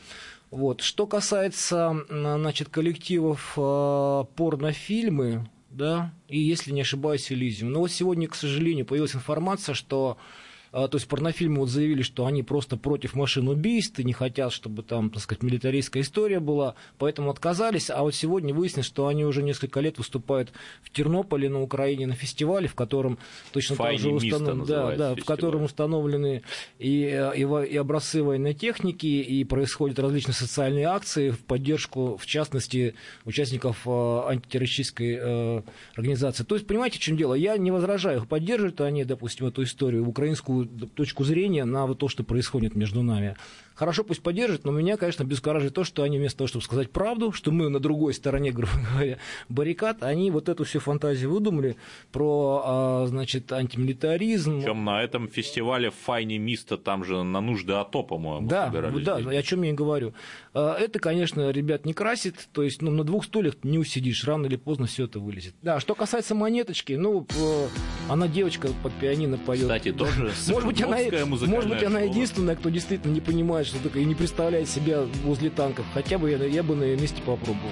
Вот. 0.52 0.82
Что 0.82 1.08
касается 1.08 2.06
значит, 2.10 2.70
коллективов 2.70 3.54
э, 3.58 4.24
порнофильмы, 4.36 5.50
да, 5.70 6.14
и 6.28 6.40
если 6.40 6.72
не 6.72 6.82
ошибаюсь, 6.82 7.32
Элизиум. 7.32 7.72
Но 7.72 7.80
вот 7.82 7.92
сегодня, 7.92 8.28
к 8.28 8.36
сожалению, 8.36 8.86
появилась 8.86 9.16
информация, 9.16 9.76
что 9.76 10.18
а, 10.18 10.47
то 10.88 10.98
есть 10.98 11.08
порнофильмы 11.08 11.62
вот 11.62 11.70
заявили, 11.70 12.04
что 12.04 12.26
они 12.26 12.44
просто 12.44 12.78
против 12.78 13.16
машин 13.16 13.48
убийств 13.48 13.98
и 14.00 14.04
не 14.04 14.14
хотят, 14.14 14.54
чтобы 14.54 14.84
там, 14.84 15.10
так 15.10 15.24
сказать, 15.24 15.42
милитаристская 15.42 16.04
история 16.04 16.40
была, 16.40 16.76
поэтому 17.00 17.32
отказались. 17.32 17.90
А 17.90 18.04
вот 18.04 18.14
сегодня 18.14 18.54
выяснилось, 18.54 18.86
что 18.86 19.08
они 19.08 19.26
уже 19.26 19.42
несколько 19.42 19.80
лет 19.80 19.98
выступают 19.98 20.52
в 20.84 20.92
Тернополе 20.92 21.50
на 21.50 21.62
Украине 21.62 22.06
на 22.06 22.14
фестивале, 22.14 22.68
в 22.68 22.76
котором 22.76 23.18
точно 23.54 23.76
так 23.76 23.98
же 23.98 24.04
Файни 24.04 24.18
установлены, 24.18 24.66
да, 24.66 24.96
да, 24.96 25.16
в 25.16 25.26
котором 25.26 25.64
установлены 25.64 26.44
и, 26.78 27.04
э, 27.06 27.32
и, 27.36 27.42
и 27.42 27.78
образцы 27.78 28.22
военной 28.22 28.54
техники, 28.54 29.08
и 29.08 29.44
происходят 29.46 29.98
различные 30.00 30.36
социальные 30.36 30.86
акции 30.86 31.32
в 31.32 31.40
поддержку, 31.40 32.18
в 32.18 32.26
частности, 32.26 32.94
участников 33.26 33.88
э, 33.88 34.22
антитеррористической 34.28 35.18
э, 35.20 35.62
организации. 35.96 36.44
То 36.44 36.56
есть, 36.56 36.68
понимаете, 36.68 36.98
в 36.98 37.02
чем 37.02 37.18
дело? 37.18 37.34
Я 37.34 37.58
не 37.58 37.72
возражаю, 37.72 38.26
поддерживают 38.26 38.82
они, 38.82 39.04
допустим, 39.06 39.48
эту 39.48 39.64
историю, 39.64 40.08
украинскую 40.08 40.67
точку 40.96 41.24
зрения 41.24 41.66
на 41.66 41.86
вот 41.86 42.00
то, 42.00 42.08
что 42.08 42.24
происходит 42.24 42.76
между 42.76 43.04
нами. 43.04 43.36
Хорошо, 43.78 44.04
пусть 44.04 44.24
поддержат, 44.24 44.66
но 44.66 44.72
меня, 44.72 44.98
конечно, 44.98 45.24
бескораживает 45.24 45.76
то, 45.76 45.84
что 45.84 46.02
они 46.02 46.18
вместо 46.18 46.40
того, 46.40 46.48
чтобы 46.48 46.66
сказать 46.66 46.90
правду, 46.90 47.32
что 47.32 47.52
мы 47.52 47.70
на 47.70 47.80
другой 47.80 48.16
стороне, 48.16 48.52
грубо 48.58 48.72
говоря, 48.92 49.20
баррикад, 49.50 50.02
они 50.02 50.32
вот 50.32 50.50
эту 50.50 50.64
всю 50.64 50.80
фантазию 50.80 51.32
выдумали 51.32 51.76
про, 52.12 52.64
а, 52.66 53.06
значит, 53.06 53.52
антимилитаризм. 53.52 54.62
Причем 54.62 54.84
на 54.84 55.04
этом 55.04 55.28
фестивале 55.28 55.92
Файни 55.92 56.38
Миста 56.38 56.78
там 56.80 57.04
же 57.06 57.22
на 57.22 57.40
нужды 57.40 57.74
АТО, 57.74 58.02
по-моему, 58.02 58.48
Да, 58.48 58.66
собирались 58.66 59.06
да, 59.06 59.22
деньги. 59.22 59.36
о 59.36 59.44
чем 59.44 59.62
я 59.62 59.70
и 59.70 59.74
говорю. 59.74 60.14
А, 60.56 60.76
Это, 60.76 60.98
конечно, 60.98 61.52
ребят 61.52 61.86
не 61.86 61.94
красит, 61.94 62.50
то 62.54 62.64
есть 62.64 62.82
ну, 62.82 62.90
на 62.90 63.04
двух 63.04 63.26
стульях 63.26 63.58
не 63.62 63.78
усидишь, 63.78 64.24
рано 64.26 64.48
или 64.48 64.56
поздно 64.56 64.88
все 64.88 65.06
это 65.06 65.20
вылезет. 65.20 65.54
Да, 65.62 65.80
что 65.80 65.94
касается 65.94 66.34
монеточки, 66.34 66.94
ну, 66.94 67.28
э, 67.38 67.68
она 68.10 68.28
девочка 68.28 68.70
под 68.82 68.92
пианино 68.94 69.38
поет. 69.38 69.62
Кстати, 69.62 69.92
тоже 69.92 70.32
Может 70.48 70.68
быть, 70.68 70.82
она, 70.82 70.98
может 71.26 71.70
быть, 71.70 71.84
она 71.84 72.00
единственная, 72.00 72.56
кто 72.56 72.70
действительно 72.70 73.14
не 73.14 73.22
понимает, 73.22 73.67
что 73.68 73.80
такое, 73.80 74.04
и 74.04 74.06
не 74.06 74.16
представляет 74.16 74.70
себя 74.70 75.04
возле 75.24 75.50
танков. 75.50 75.86
Хотя 75.94 76.18
бы 76.18 76.32
я, 76.32 76.44
я 76.44 76.64
бы 76.64 76.76
на 76.76 76.84
ее 76.84 76.98
месте 76.98 77.22
попробовал. 77.22 77.72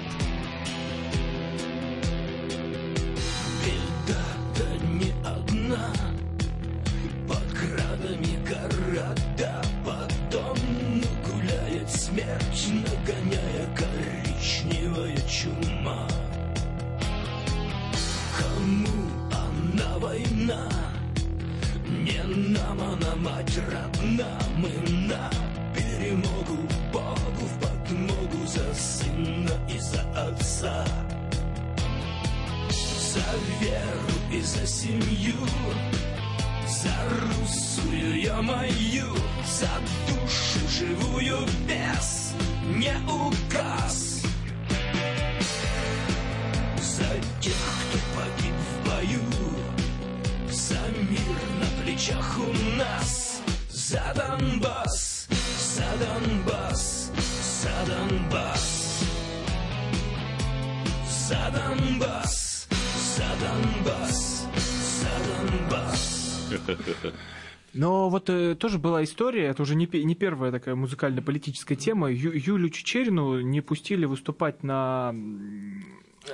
Но 67.74 68.08
вот 68.08 68.30
э, 68.30 68.54
тоже 68.54 68.78
была 68.78 69.04
история, 69.04 69.46
это 69.48 69.62
уже 69.62 69.74
не, 69.74 69.86
не 69.86 70.14
первая 70.14 70.50
такая 70.50 70.74
музыкально-политическая 70.74 71.76
тема. 71.76 72.10
Ю- 72.10 72.32
Юлю 72.32 72.70
Чечерину 72.70 73.40
не 73.40 73.60
пустили 73.60 74.06
выступать 74.06 74.62
на 74.62 75.14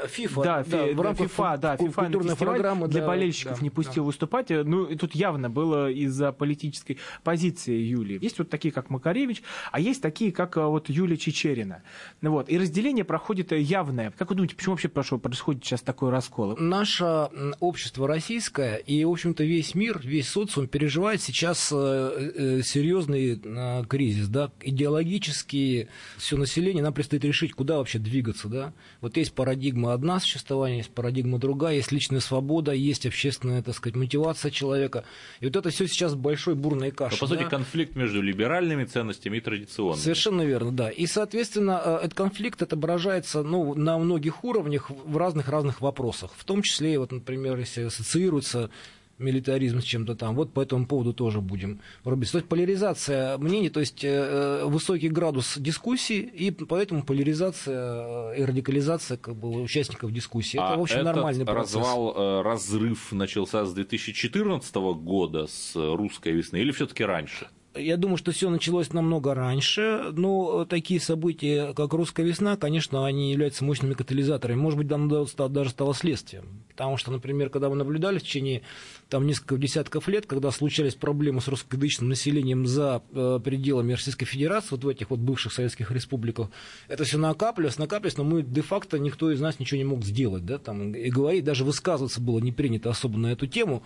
ФИФА, 0.07 0.43
Да, 0.43 0.63
фи- 0.63 0.93
в 0.93 0.97
да, 0.97 1.03
рамках 1.03 1.27
FIFA, 1.27 1.59
да, 1.59 1.75
FIFA 1.75 1.87
на 1.87 1.93
культурной 1.93 2.31
фестиваль 2.31 2.55
программы 2.55 2.89
для 2.89 3.01
да, 3.01 3.07
болельщиков 3.07 3.59
да, 3.59 3.63
не 3.63 3.71
пустил 3.71 4.05
выступать. 4.05 4.51
Ну, 4.51 4.85
и 4.85 4.97
тут 4.97 5.15
явно 5.15 5.51
было 5.51 5.91
из-за 5.91 6.33
политической 6.33 6.99
позиции 7.23 7.75
Юлии. 7.75 8.19
Есть 8.23 8.39
вот 8.39 8.51
такие, 8.51 8.73
как 8.73 8.91
Макаревич, 8.91 9.43
а 9.71 9.81
есть 9.81 10.03
такие, 10.03 10.33
как 10.33 10.57
а, 10.57 10.69
вот 10.69 10.89
Юлия 10.89 11.17
Чечерина. 11.17 11.83
Ну, 12.21 12.33
вот. 12.33 12.49
И 12.49 12.59
разделение 12.59 13.05
проходит 13.05 13.53
явное. 13.53 14.13
Как 14.17 14.31
вы 14.31 14.37
думаете, 14.37 14.57
почему 14.57 14.75
вообще 14.75 14.89
прошло, 14.89 15.19
происходит 15.19 15.65
сейчас 15.65 15.83
такой 15.83 16.11
раскол? 16.11 16.57
Наше 16.57 17.29
общество 17.61 18.07
российское 18.09 18.77
и, 18.77 19.05
в 19.05 19.11
общем-то, 19.11 19.45
весь 19.45 19.75
мир, 19.75 20.01
весь 20.03 20.29
социум 20.29 20.69
переживает 20.69 21.21
сейчас 21.21 21.71
э, 21.73 22.33
э, 22.35 22.63
серьезный 22.63 23.41
э, 23.43 23.85
кризис, 23.89 24.29
да, 24.29 24.51
идеологически 24.61 25.89
все 26.17 26.37
население, 26.37 26.83
нам 26.83 26.93
предстоит 26.93 27.25
решить, 27.25 27.53
куда 27.53 27.79
вообще 27.79 27.99
двигаться, 27.99 28.49
да. 28.49 28.73
Вот 29.01 29.17
есть 29.17 29.33
парадигма 29.33 29.82
одна 29.91 30.21
существования, 30.21 30.79
есть 30.79 30.91
парадигма 30.91 31.39
другая, 31.39 31.77
есть 31.77 31.93
личная 31.93 32.21
свобода, 32.21 32.73
есть 32.73 33.07
общественная, 33.07 33.63
так 33.63 33.75
сказать, 33.75 33.97
мотивация 33.97 34.51
человека. 34.51 35.05
И 35.41 35.47
вот 35.47 35.57
это 35.57 35.71
все 35.71 35.87
сейчас 35.87 36.15
большой 36.15 36.55
бурной 36.55 36.91
Но, 36.91 36.95
кашей. 36.95 37.19
по 37.19 37.27
сути, 37.27 37.43
да. 37.43 37.49
конфликт 37.49 37.97
между 37.97 38.23
либеральными 38.23 38.85
ценностями 38.85 39.39
и 39.39 39.41
традиционными. 39.41 40.03
Совершенно 40.03 40.43
верно, 40.43 40.73
да. 40.73 40.91
И, 40.91 41.07
соответственно, 41.07 41.81
э, 41.85 41.97
этот 42.03 42.15
конфликт 42.15 42.63
отображается 42.63 43.43
ну, 43.43 43.75
на 43.75 43.99
многих 43.99 44.45
уровнях 44.45 44.91
в 44.91 45.17
разных-разных 45.17 45.81
вопросах. 45.81 46.31
В 46.37 46.45
том 46.45 46.63
числе, 46.63 46.99
вот, 46.99 47.13
например, 47.13 47.59
если 47.59 47.83
ассоциируется 47.83 48.71
милитаризм 49.19 49.81
с 49.81 49.85
чем-то 49.85 50.15
там. 50.15 50.35
Вот 50.35 50.53
по 50.53 50.61
этому 50.61 50.87
поводу 50.87 51.13
тоже 51.13 51.41
будем 51.41 51.81
рубиться. 52.05 52.33
То 52.33 52.39
есть 52.39 52.49
поляризация 52.49 53.39
мнений, 53.39 53.71
то 53.71 53.81
есть 53.81 54.05
э, 54.05 54.65
высокий 54.65 55.09
градус 55.09 55.57
дискуссии, 55.59 56.19
и 56.21 56.51
поэтому 56.51 57.03
поляризация 57.03 58.33
э, 58.33 58.39
и 58.39 58.45
радикализация 58.45 59.17
как 59.17 59.37
бы, 59.37 59.63
участников 59.63 60.13
дискуссии. 60.13 60.57
Это, 60.57 60.75
а 60.75 60.77
в 60.77 60.83
общем, 60.83 60.97
этот 60.97 61.15
нормальный 61.17 61.45
процесс. 61.45 61.75
развал, 61.77 62.15
э, 62.17 62.43
разрыв 62.43 63.13
начался 63.13 63.65
с 63.65 63.73
2014 63.73 64.75
года, 64.75 65.47
с 65.47 65.73
русской 65.75 66.33
весны, 66.33 66.59
или 66.59 66.73
все-таки 66.73 67.05
раньше? 67.05 67.49
Я 67.75 67.97
думаю, 67.97 68.19
что 68.19 68.33
все 68.33 68.51
началось 68.51 68.93
намного 68.93 69.35
раньше, 69.35 70.13
но 70.13 70.67
такие 70.67 71.01
события, 71.01 71.73
как 71.73 71.95
«Русская 71.95 72.23
весна», 72.23 72.57
конечно, 72.57 73.07
они 73.07 73.33
являются 73.33 73.65
мощными 73.65 73.95
катализаторами. 73.95 74.57
Может 74.57 74.79
быть, 74.79 74.89
там 74.89 75.09
даже 75.09 75.71
стало 75.71 75.95
следствием. 75.95 76.65
Потому 76.69 76.99
что, 76.99 77.11
например, 77.11 77.49
когда 77.49 77.71
мы 77.71 77.77
наблюдали 77.77 78.19
в 78.19 78.23
течение 78.23 78.63
там, 79.09 79.27
нескольких 79.27 79.59
десятков 79.59 80.07
лет, 80.09 80.27
когда 80.27 80.51
случались 80.51 80.95
проблемы 80.95 81.41
с 81.41 81.49
русскоязычным 81.49 82.11
населением 82.11 82.67
за 82.67 83.03
э, 83.13 83.41
пределами 83.43 83.93
Российской 83.93 84.27
Федерации, 84.27 84.69
вот 84.73 84.85
в 84.85 84.89
этих 84.89 85.11
вот 85.11 85.21
бывших 85.21 85.53
советских 85.53 85.91
республиках, 85.91 86.49
это 86.89 87.05
все 87.05 87.17
накапливалось, 87.17 87.79
накапливалось, 87.79 88.19
но 88.19 88.25
мы 88.25 88.43
де-факто 88.43 88.99
никто 88.99 89.31
из 89.31 89.41
нас 89.41 89.59
ничего 89.59 89.79
не 89.79 89.85
мог 89.85 90.05
сделать. 90.05 90.45
Да, 90.45 90.59
там, 90.59 90.95
и 90.95 91.09
говорить, 91.09 91.45
даже 91.45 91.65
высказываться 91.65 92.21
было 92.21 92.39
не 92.39 92.53
принято 92.53 92.91
особо 92.91 93.19
на 93.19 93.33
эту 93.33 93.47
тему. 93.47 93.83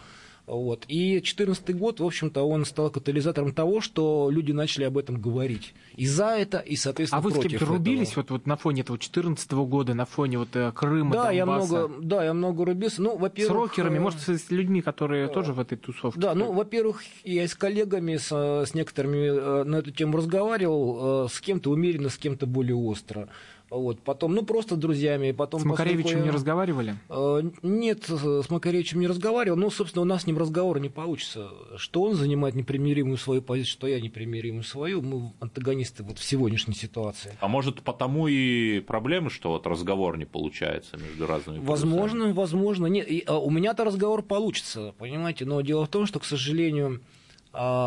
Вот. 0.47 0.85
И 0.87 1.11
2014 1.15 1.77
год, 1.77 1.99
в 1.99 2.05
общем-то, 2.07 2.43
он 2.43 2.65
стал 2.65 2.89
катализатором 2.91 3.53
того, 3.53 3.81
что 3.81 4.29
люди 4.31 4.53
начали 4.53 4.85
об 4.85 4.97
этом 4.97 5.21
говорить. 5.21 5.75
И 5.97 6.07
за 6.07 6.27
это, 6.37 6.59
и, 6.59 6.77
соответственно, 6.77 7.19
А 7.19 7.23
вы 7.23 7.31
с 7.31 7.35
против 7.35 7.51
кем-то 7.51 7.65
этого. 7.65 7.79
рубились 7.79 8.15
вот, 8.17 8.31
вот 8.31 8.47
на 8.47 8.57
фоне 8.57 8.83
этого 8.83 8.97
2014 8.97 9.53
года, 9.53 9.95
на 9.95 10.05
фоне 10.05 10.39
вот 10.39 10.55
э, 10.55 10.71
Крыма, 10.73 11.13
Да, 11.13 11.31
я 11.33 11.45
Донбасса? 11.47 11.89
много, 11.89 11.95
да, 12.03 12.25
я 12.25 12.33
много 12.35 12.65
рубился. 12.65 13.03
Ну, 13.03 13.17
С 13.17 13.21
во-первых, 13.21 13.57
рокерами, 13.71 13.97
э, 13.97 14.01
может, 14.01 14.21
с 14.21 14.29
с 14.29 14.51
людьми, 14.51 14.83
которые 14.83 15.27
тоже 15.29 15.53
в 15.53 15.59
этой 15.59 15.77
тусовке? 15.79 16.21
Да, 16.21 16.35
ну, 16.35 16.53
во-первых, 16.53 17.03
я 17.25 17.49
с 17.49 17.55
коллегами, 17.57 18.17
с, 18.17 18.31
с 18.31 18.73
некоторыми 18.75 19.27
э, 19.27 19.65
на 19.65 19.77
эту 19.77 19.91
тему 19.91 20.17
разговаривал, 20.17 21.25
э, 21.27 21.29
с 21.29 21.41
кем-то 21.41 21.71
умеренно, 21.71 22.09
с 22.09 22.17
кем-то 22.17 22.47
более 22.47 22.77
остро. 22.77 23.29
Вот, 23.71 24.01
потом, 24.01 24.35
ну, 24.35 24.45
просто 24.45 24.77
с 24.77 24.79
друзьями. 24.79 25.33
Потом, 25.33 25.61
С 25.61 25.65
Макаревичем 25.65 26.05
поскольку 26.05 26.27
не 26.27 26.31
разговаривали? 26.31 26.95
Э, 27.09 27.43
Нет, 27.63 28.05
с 28.05 28.49
Макаревичем 28.49 29.01
не 29.01 29.09
разговаривал. 29.09 29.57
Ну, 29.57 29.71
собственно, 29.71 30.03
у 30.03 30.05
нас 30.05 30.23
с 30.23 30.27
ним 30.27 30.39
разговора 30.39 30.79
не 30.79 30.89
получится. 30.89 31.51
Что 31.77 32.03
он 32.03 32.15
занимает 32.15 32.55
непримиримую 32.55 33.17
свою 33.17 33.43
позицию, 33.43 33.73
что 33.73 33.87
я 33.89 34.01
непримиримую 34.01 34.63
свою. 34.63 35.03
Мы 35.03 35.33
антагонисты 35.41 36.05
вот 36.05 36.19
в 36.19 36.25
сегодняшней 36.25 36.75
ситуации. 36.75 37.37
А 37.41 37.49
может, 37.49 37.83
потому 37.83 38.29
и 38.29 38.81
проблемы, 38.81 39.31
что 39.31 39.51
вот 39.51 39.67
разговор 39.67 40.17
не 40.17 40.25
получается 40.25 40.97
между 40.97 41.27
разными 41.27 41.57
полюсами? 41.57 41.69
Возможно, 41.69 42.33
возможно. 42.33 42.87
Нет, 42.87 43.11
и, 43.11 43.25
а, 43.27 43.39
у 43.39 43.51
меня-то 43.51 43.85
разговор 43.85 44.23
получится, 44.23 44.95
понимаете. 44.99 45.45
Но 45.45 45.61
дело 45.61 45.87
в 45.87 45.89
том, 45.89 46.07
что, 46.07 46.21
к 46.21 46.25
сожалению, 46.25 47.01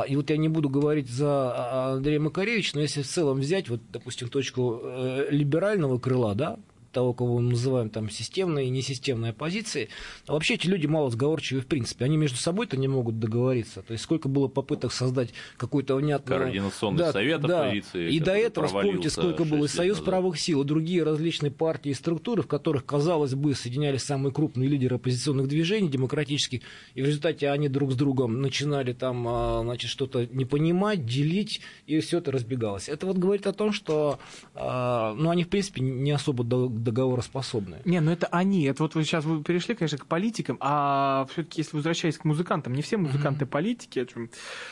и 0.08 0.16
вот 0.16 0.30
я 0.30 0.38
не 0.38 0.50
буду 0.50 0.70
говорить 0.70 1.10
за 1.10 1.28
а, 1.28 1.94
Андрея 1.94 2.20
Макаревича, 2.20 2.72
но 2.76 2.82
если 2.82 3.04
в 3.04 3.08
целом 3.08 3.40
взять, 3.40 3.70
вот, 3.70 3.82
допустим, 3.92 4.28
точку 4.28 4.80
э, 4.82 5.28
либерального 5.30 6.00
крыла, 6.00 6.34
да, 6.34 6.58
того, 6.92 7.14
кого 7.14 7.40
мы 7.40 7.52
называем 7.52 7.90
там 7.90 8.10
системной 8.10 8.68
и 8.68 8.70
несистемной 8.70 9.30
оппозицией, 9.30 9.90
а 10.28 10.34
вообще 10.34 10.56
эти 10.56 10.68
люди 10.68 10.88
мало 10.88 11.10
сговорчивые 11.10 11.64
в 11.64 11.68
принципе. 11.68 12.06
Они 12.06 12.18
между 12.18 12.38
собой-то 12.38 12.78
не 12.78 12.88
могут 12.88 13.20
договориться. 13.20 13.82
То 13.82 13.94
есть 13.94 14.04
сколько 14.04 14.28
было 14.28 14.48
попыток 14.48 14.92
создать 14.92 15.30
какой-то 15.58 15.96
внятный... 15.96 16.38
Координационный 16.38 17.12
совет 17.12 17.44
оппозиции, 17.44 18.12
И 18.12 18.20
до 18.20 18.34
этого, 18.34 18.68
вспомните, 18.68 19.10
сколько 19.10 19.44
было 19.44 19.66
и 19.66 19.68
Союз 19.68 19.98
назад. 19.98 20.06
правых 20.06 20.40
сил, 20.40 20.62
и 20.62 20.66
другие 20.66 21.04
различные 21.04 21.52
партии 21.52 21.90
и 21.90 21.94
структуры, 21.94 22.42
в 22.42 22.48
которых, 22.48 22.86
казалось 22.86 23.36
бы, 23.36 23.54
соединялись 23.56 24.04
самые 24.04 24.34
крупные 24.34 24.70
лидеры 24.70 24.96
оппозиционных 24.96 25.48
движений 25.48 25.90
демократических, 25.90 26.62
и 26.96 27.02
в 27.02 27.06
результате 27.06 27.50
они 27.50 27.70
друг 27.70 27.92
с 27.92 27.96
другом 27.96 28.42
начинали 28.42 28.94
там, 28.94 29.26
а, 29.28 29.62
значит, 29.64 29.90
что-то 29.90 30.26
не 30.26 30.46
понимать, 30.46 31.06
делить, 31.06 31.62
и 31.86 32.00
все 32.00 32.20
это 32.20 32.32
разбегалось. 32.32 32.90
Это 32.90 33.06
вот 33.06 33.18
говорит 33.18 33.48
о 33.48 33.54
том, 33.54 33.72
что, 33.72 34.20
а, 34.56 35.14
ну, 35.16 35.30
они, 35.30 35.44
в 35.44 35.50
принципе, 35.50 35.82
не 35.82 36.12
особо 36.12 36.44
до- 36.84 36.92
договороспособны. 36.92 37.78
Не, 37.86 38.02
ну 38.02 38.12
это 38.12 38.28
они. 38.28 38.64
Это 38.66 38.84
вот 38.84 38.96
вы 38.96 39.04
сейчас 39.04 39.26
вы 39.26 39.44
перешли, 39.44 39.76
конечно, 39.76 39.98
к 39.98 40.06
политикам, 40.06 40.58
а 40.60 41.26
все-таки, 41.32 41.62
если 41.62 41.76
возвращаясь 41.76 42.18
к 42.18 42.26
музыкантам, 42.26 42.74
не 42.74 42.82
все 42.82 42.98
музыканты 42.98 43.46
политики, 43.46 44.00
о 44.00 44.06
чем, 44.06 44.30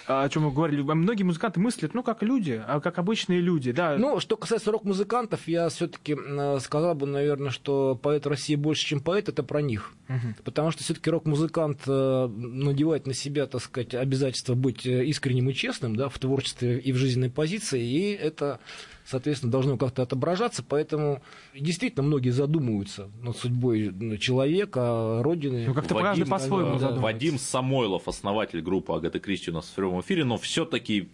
о 0.08 0.28
чем 0.30 0.43
мы 0.43 0.52
говорили, 0.52 0.82
а 0.82 0.96
многие 0.96 1.24
музыканты 1.24 1.60
мыслят, 1.60 1.93
ну, 1.93 2.04
как 2.04 2.24
люди, 2.24 2.62
а 2.65 2.80
как 2.80 2.98
обычные 3.00 3.41
люди, 3.41 3.72
да. 3.72 3.98
Ну, 3.98 4.20
что 4.20 4.38
касается 4.38 4.72
рок-музыкантов, 4.72 5.48
я 5.48 5.70
все-таки 5.70 6.15
сказал 6.60 6.96
бы, 6.96 7.06
наверное, 7.08 7.52
что 7.52 7.96
поэт 7.96 8.28
России 8.28 8.56
больше, 8.56 8.86
чем 8.86 9.00
поэт, 9.00 9.30
это 9.30 9.43
про 9.43 9.62
них. 9.62 9.93
Потому 10.43 10.72
что 10.72 10.84
все-таки 10.84 11.10
рок-музыкант 11.10 11.82
э, 11.88 12.28
надевает 12.28 13.08
на 13.08 13.13
себя, 13.13 13.46
так 13.46 13.62
сказать, 13.62 13.93
обязательство 13.93 14.56
быть 14.56 14.86
э, 14.86 15.06
искренним 15.06 15.50
и 15.50 15.54
честным 15.54 15.96
да, 15.96 16.08
в 16.10 16.17
творчестве 16.17 16.80
и 16.80 16.91
в 16.93 16.96
жизненной 16.96 17.30
позиции, 17.30 17.84
и 17.86 18.12
это, 18.13 18.60
соответственно, 19.08 19.52
должно 19.52 19.78
как-то 19.78 20.04
отображаться. 20.04 20.63
Поэтому 20.67 21.22
действительно 21.58 22.04
многие 22.04 22.30
задумываются 22.30 23.10
над 23.22 23.38
судьбой 23.38 23.91
ну, 23.91 24.17
человека, 24.17 25.22
родины. 25.24 25.65
Ну, 25.67 25.74
как-то 25.74 25.96
Вадим, 25.96 26.08
каждый 26.08 26.28
по-своему 26.28 26.80
да. 26.80 26.91
Вадим 26.91 27.39
Самойлов, 27.39 28.08
основатель 28.08 28.62
группы 28.62 28.93
Агаты 28.93 29.20
Кристи 29.20 29.52
у 29.52 29.54
нас 29.54 29.65
в 29.65 29.74
прямом 29.74 30.02
эфире, 30.02 30.26
но 30.26 30.38
все-таки 30.38 31.10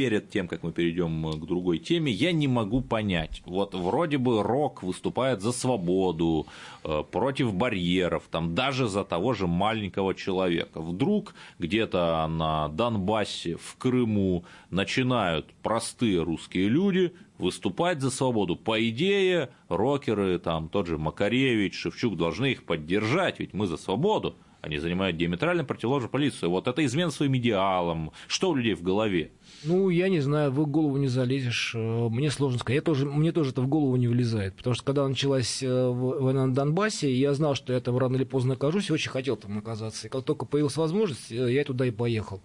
перед 0.00 0.30
тем, 0.30 0.48
как 0.48 0.62
мы 0.62 0.72
перейдем 0.72 1.30
к 1.32 1.46
другой 1.46 1.78
теме, 1.78 2.10
я 2.10 2.32
не 2.32 2.48
могу 2.48 2.80
понять. 2.80 3.42
Вот 3.44 3.74
вроде 3.74 4.16
бы 4.16 4.42
рок 4.42 4.82
выступает 4.82 5.42
за 5.42 5.52
свободу, 5.52 6.46
э, 6.84 7.02
против 7.10 7.52
барьеров, 7.52 8.22
там 8.30 8.54
даже 8.54 8.88
за 8.88 9.04
того 9.04 9.34
же 9.34 9.46
маленького 9.46 10.14
человека. 10.14 10.80
Вдруг 10.80 11.34
где-то 11.58 12.26
на 12.28 12.68
Донбассе, 12.68 13.56
в 13.56 13.76
Крыму 13.76 14.44
начинают 14.70 15.52
простые 15.62 16.22
русские 16.22 16.68
люди 16.68 17.12
выступать 17.40 18.00
за 18.00 18.10
свободу. 18.10 18.56
По 18.56 18.80
идее, 18.88 19.50
рокеры, 19.68 20.38
там 20.38 20.68
тот 20.68 20.86
же 20.86 20.98
Макаревич, 20.98 21.74
Шевчук 21.74 22.16
должны 22.16 22.52
их 22.52 22.64
поддержать, 22.64 23.40
ведь 23.40 23.52
мы 23.54 23.66
за 23.66 23.76
свободу. 23.76 24.36
Они 24.62 24.76
занимают 24.76 25.16
диаметрально 25.16 25.64
противоположную 25.64 26.10
позицию. 26.10 26.50
Вот 26.50 26.68
это 26.68 26.84
измена 26.84 27.10
своим 27.10 27.34
идеалам. 27.38 28.12
Что 28.28 28.50
у 28.50 28.54
людей 28.54 28.74
в 28.74 28.82
голове? 28.82 29.30
Ну, 29.64 29.88
я 29.88 30.10
не 30.10 30.20
знаю, 30.20 30.50
в 30.50 30.66
голову 30.66 30.98
не 30.98 31.08
залезешь. 31.08 31.72
э, 31.74 32.08
Мне 32.10 32.30
сложно 32.30 32.58
сказать. 32.58 32.76
Я 32.76 32.82
тоже, 32.82 33.06
мне 33.06 33.32
тоже 33.32 33.52
это 33.52 33.62
в 33.62 33.68
голову 33.68 33.96
не 33.96 34.06
влезает. 34.06 34.54
Потому 34.56 34.74
что 34.74 34.84
когда 34.84 35.08
началась 35.08 35.62
э, 35.62 35.88
война 35.88 36.46
на 36.46 36.52
Донбассе, 36.54 37.10
я 37.10 37.32
знал, 37.32 37.54
что 37.54 37.72
я 37.72 37.80
там 37.80 37.96
рано 37.96 38.16
или 38.16 38.24
поздно 38.24 38.52
окажусь, 38.52 38.90
и 38.90 38.92
очень 38.92 39.08
хотел 39.10 39.36
там 39.38 39.56
оказаться. 39.56 40.08
И 40.08 40.10
как 40.10 40.24
только 40.24 40.44
появилась 40.44 40.76
возможность, 40.76 41.32
э, 41.32 41.50
я 41.54 41.64
туда 41.64 41.86
и 41.86 41.90
поехал. 41.90 42.42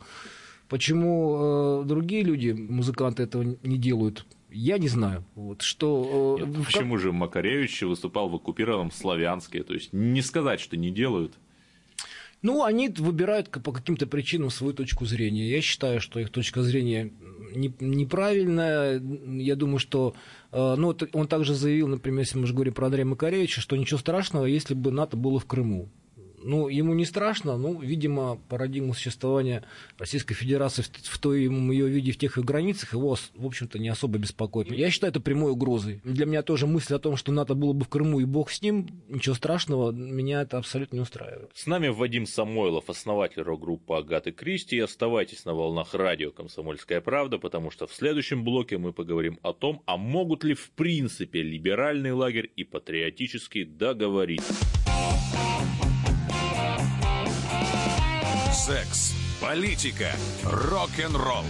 Почему 0.70 1.84
другие 1.86 2.24
люди, 2.24 2.50
музыканты, 2.52 3.24
этого 3.24 3.44
не 3.62 3.78
делают, 3.78 4.26
я 4.56 4.78
не 4.78 4.88
знаю. 4.88 5.24
Вот, 5.36 5.62
что, 5.62 6.38
э, 6.40 6.46
Нет, 6.46 6.56
в 6.58 6.66
почему 6.66 6.98
же 6.98 7.12
Макаревич 7.12 7.82
выступал 7.84 8.30
в 8.30 8.36
оккупированном 8.36 8.92
Славянске? 8.92 9.64
То 9.64 9.74
есть 9.74 9.94
не 9.94 10.22
сказать, 10.22 10.60
что 10.60 10.78
не 10.78 10.92
делают. 10.92 11.34
Ну, 12.42 12.64
они 12.64 12.90
выбирают 12.90 13.50
по 13.50 13.72
каким-то 13.72 14.06
причинам 14.06 14.52
свою 14.52 14.74
точку 14.74 15.06
зрения. 15.06 15.50
Я 15.50 15.62
считаю, 15.62 16.00
что 16.00 16.20
их 16.20 16.30
точка 16.30 16.62
зрения 16.62 17.12
не- 17.56 17.74
неправильная. 17.80 19.02
Я 19.40 19.56
думаю, 19.56 19.80
что... 19.80 20.14
э, 20.52 20.76
Ну, 20.78 20.96
он 21.14 21.28
также 21.28 21.56
заявил, 21.56 21.88
например, 21.88 22.20
если 22.20 22.38
мы 22.38 22.46
же 22.46 22.54
говорим 22.54 22.74
про 22.74 22.86
Андрея 22.86 23.06
Макаревича, 23.06 23.62
что 23.62 23.76
ничего 23.76 23.98
страшного, 24.00 24.46
если 24.46 24.76
бы 24.76 24.92
НАТО 24.92 25.18
было 25.18 25.40
в 25.40 25.46
Крыму. 25.46 25.90
Ну, 26.46 26.68
ему 26.68 26.94
не 26.94 27.06
страшно, 27.06 27.58
ну, 27.58 27.82
видимо, 27.82 28.40
парадигма 28.50 28.94
существования 28.94 29.64
Российской 29.98 30.36
Федерации 30.36 30.84
в, 30.84 31.18
той 31.18 31.42
ее 31.42 31.90
виде, 31.90 32.12
в 32.12 32.18
тех 32.20 32.38
ее 32.38 32.44
границах, 32.44 32.94
его, 32.94 33.18
в 33.34 33.46
общем-то, 33.46 33.80
не 33.80 33.90
особо 33.90 34.20
беспокоит. 34.20 34.72
Я 34.72 34.92
считаю 34.92 35.10
это 35.10 35.20
прямой 35.20 35.52
угрозой. 35.54 36.02
Для 36.04 36.28
меня 36.28 36.44
тоже 36.44 36.68
мысль 36.68 36.94
о 36.94 37.00
том, 37.00 37.18
что 37.18 37.32
НАТО 37.32 37.56
было 37.56 37.74
бы 37.74 37.84
в 37.84 37.90
Крыму 37.90 38.20
и 38.20 38.26
бог 38.26 38.52
с 38.52 38.62
ним, 38.62 38.88
ничего 39.10 39.34
страшного, 39.34 39.92
меня 39.92 40.44
это 40.44 40.60
абсолютно 40.60 40.98
не 40.98 41.02
устраивает. 41.02 41.50
С 41.56 41.66
нами 41.66 41.88
Вадим 41.88 42.28
Самойлов, 42.28 42.92
основатель 42.92 43.42
рок-группы 43.42 43.96
Агаты 43.96 44.32
Кристи. 44.32 44.78
Оставайтесь 44.80 45.46
на 45.46 45.56
волнах 45.56 45.96
радио 45.96 46.30
«Комсомольская 46.30 47.02
правда», 47.02 47.40
потому 47.40 47.72
что 47.72 47.88
в 47.88 47.94
следующем 47.94 48.44
блоке 48.44 48.78
мы 48.78 48.94
поговорим 48.94 49.40
о 49.42 49.54
том, 49.54 49.82
а 49.88 49.98
могут 49.98 50.44
ли 50.44 50.54
в 50.54 50.70
принципе 50.72 51.42
либеральный 51.42 52.12
лагерь 52.12 52.52
и 52.56 52.64
патриотический 52.64 53.64
договориться. 53.64 54.54
Секс, 58.66 59.14
политика, 59.40 60.12
рок-н-ролл. 60.44 61.46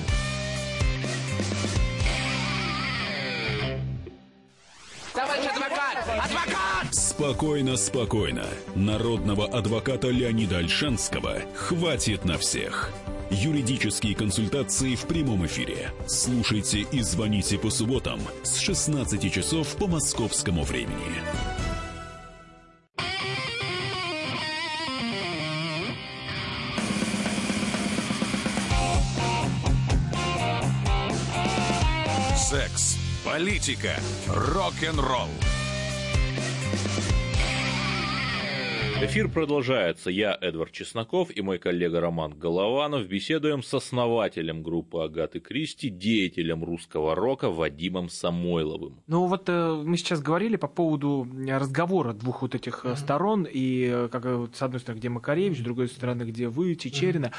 Товарищ 5.13 5.45
адвокат! 5.45 6.25
Адвокат! 6.25 6.93
Спокойно, 6.93 7.77
спокойно. 7.77 8.43
Народного 8.75 9.47
адвоката 9.47 10.09
Леонида 10.09 10.57
Альшанского 10.57 11.37
хватит 11.55 12.25
на 12.25 12.37
всех. 12.37 12.91
Юридические 13.31 14.13
консультации 14.13 14.95
в 14.95 15.07
прямом 15.07 15.45
эфире. 15.45 15.93
Слушайте 16.07 16.79
и 16.81 17.01
звоните 17.01 17.57
по 17.57 17.69
субботам 17.69 18.19
с 18.43 18.57
16 18.57 19.31
часов 19.31 19.73
по 19.77 19.87
московскому 19.87 20.63
времени. 20.63 21.21
Политика, 33.25 33.95
рок-н-ролл. 34.27 35.29
Эфир 39.01 39.27
продолжается. 39.29 40.09
Я, 40.09 40.37
Эдвард 40.39 40.71
Чесноков 40.71 41.35
и 41.35 41.41
мой 41.41 41.57
коллега 41.57 41.99
Роман 41.99 42.31
Голованов 42.37 43.07
беседуем 43.07 43.61
с 43.61 43.73
основателем 43.73 44.63
группы 44.63 44.99
Агаты 44.99 45.39
Кристи, 45.41 45.89
деятелем 45.89 46.63
русского 46.63 47.13
рока 47.13 47.49
Вадимом 47.49 48.07
Самойловым. 48.07 49.01
Ну 49.07 49.25
вот 49.25 49.49
э, 49.49 49.83
мы 49.83 49.97
сейчас 49.97 50.21
говорили 50.21 50.55
по 50.55 50.67
поводу 50.67 51.27
разговора 51.47 52.13
двух 52.13 52.41
вот 52.41 52.55
этих 52.55 52.85
э, 52.85 52.95
сторон, 52.95 53.45
и 53.51 53.89
э, 53.91 54.07
как 54.09 54.25
э, 54.25 54.47
с 54.53 54.61
одной 54.61 54.79
стороны, 54.79 54.99
где 54.99 55.09
Макаревич, 55.09 55.59
с 55.59 55.63
другой 55.63 55.89
стороны, 55.89 56.23
где 56.23 56.47
вы, 56.47 56.75
Чечерина. 56.75 57.33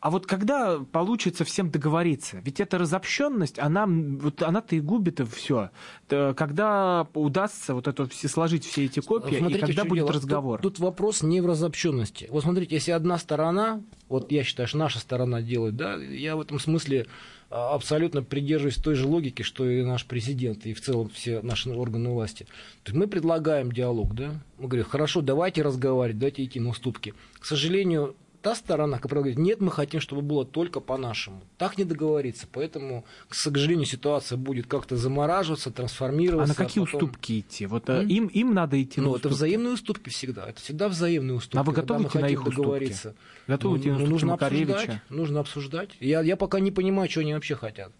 А 0.00 0.10
вот 0.10 0.26
когда 0.26 0.78
получится 0.78 1.44
всем 1.44 1.70
договориться? 1.70 2.40
Ведь 2.42 2.58
эта 2.58 2.78
разобщенность, 2.78 3.58
она, 3.58 3.86
вот 3.86 4.42
она-то 4.42 4.74
и 4.74 4.80
губит 4.80 5.20
все. 5.30 5.70
Когда 6.08 7.06
удастся 7.12 7.74
вот 7.74 7.86
это 7.86 8.06
все 8.06 8.28
сложить 8.28 8.64
все 8.64 8.86
эти 8.86 9.00
копии, 9.00 9.34
и 9.34 9.38
Смотрите, 9.38 9.66
в 9.66 9.68
когда 9.68 9.84
будет 9.84 10.04
дело. 10.04 10.12
разговор? 10.12 10.60
Тут, 10.60 10.76
тут 10.76 10.82
вопрос 10.82 11.22
не 11.22 11.42
в 11.42 11.46
разобщенности. 11.46 12.28
Вот 12.30 12.44
смотрите, 12.44 12.76
если 12.76 12.92
одна 12.92 13.18
сторона, 13.18 13.82
вот 14.08 14.32
я 14.32 14.42
считаю, 14.42 14.66
что 14.68 14.78
наша 14.78 14.98
сторона 15.00 15.42
делает, 15.42 15.76
да, 15.76 15.96
я 15.96 16.34
в 16.34 16.40
этом 16.40 16.58
смысле 16.58 17.06
а, 17.50 17.74
абсолютно 17.74 18.22
придерживаюсь 18.22 18.76
той 18.76 18.94
же 18.94 19.06
логики, 19.06 19.42
что 19.42 19.68
и 19.68 19.82
наш 19.82 20.06
президент, 20.06 20.64
и 20.64 20.72
в 20.72 20.80
целом 20.80 21.10
все 21.10 21.42
наши 21.42 21.68
органы 21.70 22.08
власти. 22.08 22.44
То 22.84 22.92
есть 22.92 22.96
мы 22.96 23.06
предлагаем 23.06 23.70
диалог, 23.70 24.14
да, 24.14 24.32
мы 24.58 24.68
говорим, 24.68 24.86
хорошо, 24.86 25.20
давайте 25.20 25.60
разговаривать, 25.60 26.18
давайте 26.18 26.44
идти 26.44 26.58
на 26.58 26.70
уступки. 26.70 27.12
К 27.38 27.44
сожалению, 27.44 28.16
та 28.42 28.54
сторона, 28.54 28.98
которая 28.98 29.22
говорит, 29.24 29.38
нет, 29.38 29.60
мы 29.60 29.70
хотим, 29.70 30.00
чтобы 30.00 30.22
было 30.22 30.44
только 30.44 30.80
по-нашему. 30.80 31.42
Так 31.58 31.76
не 31.78 31.84
договориться. 31.84 32.46
Поэтому, 32.50 33.04
к 33.28 33.34
сожалению, 33.34 33.84
ситуация 33.86 34.38
будет 34.38 34.66
как-то 34.66 34.96
замораживаться, 34.96 35.70
А 35.70 35.72
трансформироваться. 35.72 36.48
на 36.58 36.66
какие 36.66 36.84
потом- 36.84 37.10
ну, 37.12 37.18
идти? 37.38 37.66
Вот 37.66 37.88
М? 37.90 38.06
им, 38.08 38.26
им 38.28 38.54
надо 38.54 38.82
идти 38.82 39.00
на 39.00 39.08
Ну, 39.08 39.10
это 39.16 39.28
уступки. 39.28 39.34
взаимные 39.36 39.74
уступки 39.74 40.08
всегда. 40.08 40.46
Это 40.48 40.60
всегда 40.60 40.88
взаимные 40.88 41.34
уступки. 41.36 41.58
А 41.58 41.62
вы 41.62 41.72
готовы 41.72 42.04
идти 42.04 42.18
на 42.18 42.26
их 42.28 42.40
уступки? 42.40 42.56
договориться. 42.56 43.14
Готовы 43.46 43.78
идти 43.78 43.88
на 43.90 43.94
Ну, 43.98 44.04
уступки 44.04 44.12
нужно 44.24 44.34
обсуждать. 44.34 45.00
Нужно 45.10 45.40
обсуждать. 45.40 45.90
Я, 46.00 46.22
я 46.22 46.36
пока 46.36 46.60
не 46.60 46.70
понимаю, 46.70 47.10
что 47.10 47.20
они 47.20 47.34
вообще 47.34 47.54
хотят. 47.56 47.92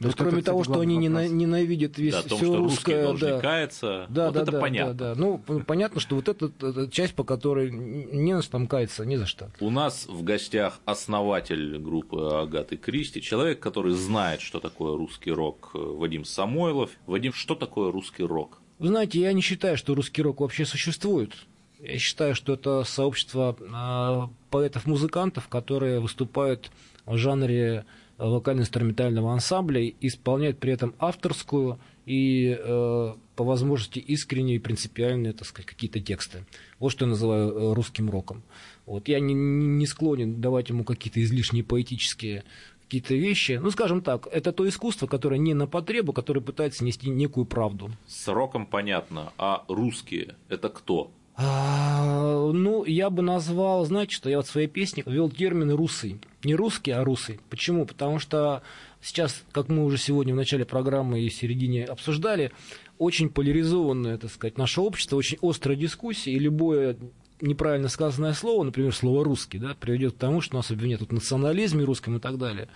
Да 0.00 0.06
Вот 0.06 0.12
вот 0.12 0.14
это, 0.14 0.24
кроме 0.24 0.42
кстати, 0.42 0.44
того, 0.44 0.64
что 0.64 0.80
они 0.80 1.08
вопрос. 1.08 1.30
ненавидят 1.30 1.98
весь 1.98 2.12
Да, 2.12 2.20
о 2.20 2.22
том, 2.22 2.38
все 2.38 2.46
что 2.46 2.56
русские 2.58 3.06
русское, 3.10 3.34
да. 3.34 3.40
каяться, 3.40 4.06
Да, 4.08 4.26
вот 4.26 4.34
да, 4.34 4.42
это 4.42 4.52
да, 4.52 4.60
понятно. 4.60 4.94
Да, 4.94 5.14
да. 5.14 5.20
Ну, 5.20 5.38
понятно, 5.38 6.00
что 6.00 6.14
вот 6.14 6.28
эта, 6.28 6.46
эта 6.46 6.88
часть, 6.88 7.14
по 7.14 7.24
которой 7.24 7.72
не 7.72 8.32
нас 8.32 8.46
там 8.46 8.68
каяться 8.68 9.04
ни 9.04 9.16
за 9.16 9.26
что. 9.26 9.50
У 9.58 9.70
нас 9.70 10.06
в 10.06 10.22
гостях 10.22 10.78
основатель 10.84 11.78
группы 11.78 12.20
Агаты 12.32 12.76
Кристи, 12.76 13.20
человек, 13.20 13.58
который 13.58 13.92
знает, 13.94 14.40
что 14.40 14.60
такое 14.60 14.96
русский 14.96 15.32
рок, 15.32 15.72
э, 15.74 15.78
Вадим 15.78 16.24
Самойлов. 16.24 16.90
Вадим, 17.06 17.32
что 17.32 17.56
такое 17.56 17.90
русский 17.90 18.22
рок? 18.22 18.60
Вы 18.78 18.88
знаете, 18.88 19.18
я 19.20 19.32
не 19.32 19.40
считаю, 19.40 19.76
что 19.76 19.96
русский 19.96 20.22
рок 20.22 20.40
вообще 20.40 20.64
существует. 20.64 21.32
Я 21.80 21.98
считаю, 21.98 22.36
что 22.36 22.52
это 22.54 22.84
сообщество 22.84 23.56
а, 23.72 24.30
поэтов-музыкантов, 24.50 25.48
которые 25.48 25.98
выступают 26.00 26.70
в 27.06 27.16
жанре 27.16 27.64
э, 27.68 27.84
вокально-инструментального 28.18 29.32
ансамбля 29.32 29.80
и 29.80 29.94
исполняют 30.00 30.58
при 30.58 30.72
этом 30.72 30.94
авторскую 30.98 31.78
и 32.04 32.56
э, 32.58 33.14
по 33.36 33.44
возможности 33.44 33.98
искренние 33.98 34.56
и 34.56 34.60
принципиальные, 34.60 35.32
так 35.32 35.46
сказать, 35.46 35.66
какие-то 35.66 36.00
тексты. 36.00 36.44
Вот 36.78 36.90
что 36.90 37.04
я 37.04 37.10
называю 37.10 37.50
э, 37.50 37.74
русским 37.74 38.10
роком. 38.10 38.42
Вот. 38.86 39.08
Я 39.08 39.20
не, 39.20 39.34
не 39.34 39.86
склонен 39.86 40.40
давать 40.40 40.70
ему 40.70 40.84
какие-то 40.84 41.22
излишние 41.22 41.62
поэтические 41.62 42.44
какие-то 42.82 43.14
вещи. 43.14 43.60
Ну, 43.62 43.70
скажем 43.70 44.00
так, 44.00 44.26
это 44.32 44.50
то 44.50 44.66
искусство, 44.66 45.06
которое 45.06 45.36
не 45.36 45.52
на 45.52 45.66
потребу, 45.66 46.14
которое 46.14 46.40
пытается 46.40 46.84
нести 46.84 47.10
некую 47.10 47.44
правду. 47.44 47.90
С 48.06 48.26
роком 48.28 48.64
понятно, 48.64 49.30
а 49.36 49.64
русские– 49.68 50.36
это 50.48 50.70
кто? 50.70 51.10
А, 51.36 52.50
ну, 52.50 52.84
я 52.84 53.10
бы 53.10 53.22
назвал, 53.22 53.84
знаете, 53.84 54.14
что 54.14 54.30
я 54.30 54.38
вот 54.38 54.46
в 54.46 54.50
своей 54.50 54.68
песне 54.68 55.04
ввел 55.06 55.30
термин 55.30 55.70
«русый». 55.70 56.18
Не 56.44 56.54
русский, 56.54 56.92
а 56.92 57.02
русый. 57.02 57.40
Почему? 57.50 57.84
Потому 57.84 58.18
что 58.20 58.62
сейчас, 59.00 59.42
как 59.52 59.68
мы 59.68 59.84
уже 59.84 59.98
сегодня 59.98 60.34
в 60.34 60.36
начале 60.36 60.64
программы 60.64 61.20
и 61.20 61.28
в 61.28 61.34
середине 61.34 61.84
обсуждали, 61.84 62.52
очень 62.98 63.28
поляризованное, 63.28 64.18
так 64.18 64.30
сказать, 64.30 64.56
наше 64.56 64.80
общество, 64.80 65.16
очень 65.16 65.38
острая 65.42 65.76
дискуссия, 65.76 66.32
и 66.32 66.38
любое 66.38 66.96
неправильно 67.40 67.88
сказанное 67.88 68.32
слово, 68.32 68.64
например, 68.64 68.94
слово 68.94 69.24
«русский», 69.24 69.58
да, 69.58 69.76
приведет 69.78 70.14
к 70.14 70.18
тому, 70.18 70.40
что 70.40 70.56
нас 70.56 70.70
обвинят 70.70 71.02
в 71.02 71.12
национализме 71.12 71.84
русском 71.84 72.16
и 72.16 72.20
так 72.20 72.38
далее. 72.38 72.68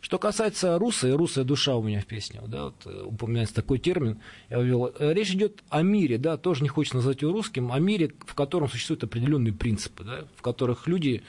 Что 0.00 0.18
касается 0.18 0.78
руса, 0.78 1.08
и 1.08 1.12
русая 1.12 1.44
душа 1.44 1.76
у 1.76 1.82
меня 1.82 2.00
в 2.00 2.06
песне, 2.06 2.40
да, 2.46 2.64
вот, 2.64 2.86
э, 2.86 3.02
упоминается 3.02 3.54
такой 3.54 3.78
термин, 3.78 4.18
я 4.48 4.58
ввел. 4.58 4.90
Э, 4.98 5.12
Речь 5.12 5.32
идет 5.32 5.62
о 5.68 5.82
мире, 5.82 6.16
да, 6.16 6.38
тоже 6.38 6.62
не 6.62 6.68
хочется 6.68 6.96
назвать 6.96 7.20
его 7.20 7.32
русским, 7.32 7.70
о 7.70 7.78
мире, 7.78 8.12
в 8.26 8.34
котором 8.34 8.68
существуют 8.70 9.04
определенные 9.04 9.52
принципы, 9.52 10.04
да, 10.04 10.24
в 10.36 10.42
которых 10.42 10.86
люди 10.86 11.22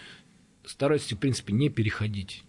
стараются, 0.66 1.16
в 1.16 1.20
принципе, 1.20 1.54
не 1.54 1.70
переходить. 1.70 2.44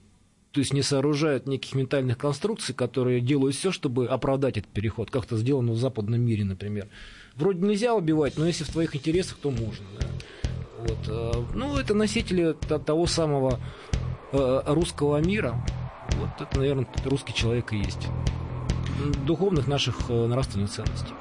То 0.53 0.61
есть 0.61 0.73
не 0.75 0.83
сооружают 0.83 1.47
неких 1.47 1.75
ментальных 1.75 2.19
конструкций, 2.19 2.75
которые 2.75 3.21
делают 3.21 3.57
все, 3.57 3.73
чтобы 3.73 4.07
оправдать 4.07 4.59
этот 4.59 4.71
переход, 4.71 5.11
как 5.11 5.25
это 5.25 5.39
сделано 5.39 5.73
в 5.73 5.79
западном 5.79 6.21
мире, 6.21 6.45
например. 6.45 6.89
Вроде 7.37 7.67
нельзя 7.67 7.95
убивать, 7.95 8.37
но 8.37 8.47
если 8.47 8.65
в 8.65 8.69
твоих 8.71 8.95
интересах, 8.95 9.39
то 9.39 9.51
можно. 9.51 9.87
Да. 9.99 10.07
Вот. 10.79 10.99
э, 11.09 11.33
Ну, 11.55 11.77
это 11.79 11.95
носители 11.95 12.55
того 12.85 13.07
самого 13.07 13.61
э, 14.33 14.63
русского 14.67 15.19
мира. 15.19 15.65
Вот 16.17 16.47
это, 16.47 16.59
наверное, 16.59 16.87
русский 17.07 17.33
человек 17.33 17.73
и 17.73 17.79
есть. 17.79 18.09
Духовных 19.25 19.67
наших 19.67 20.11
э, 20.11 20.27
нравственных 20.27 20.71
ценностей. 20.71 21.15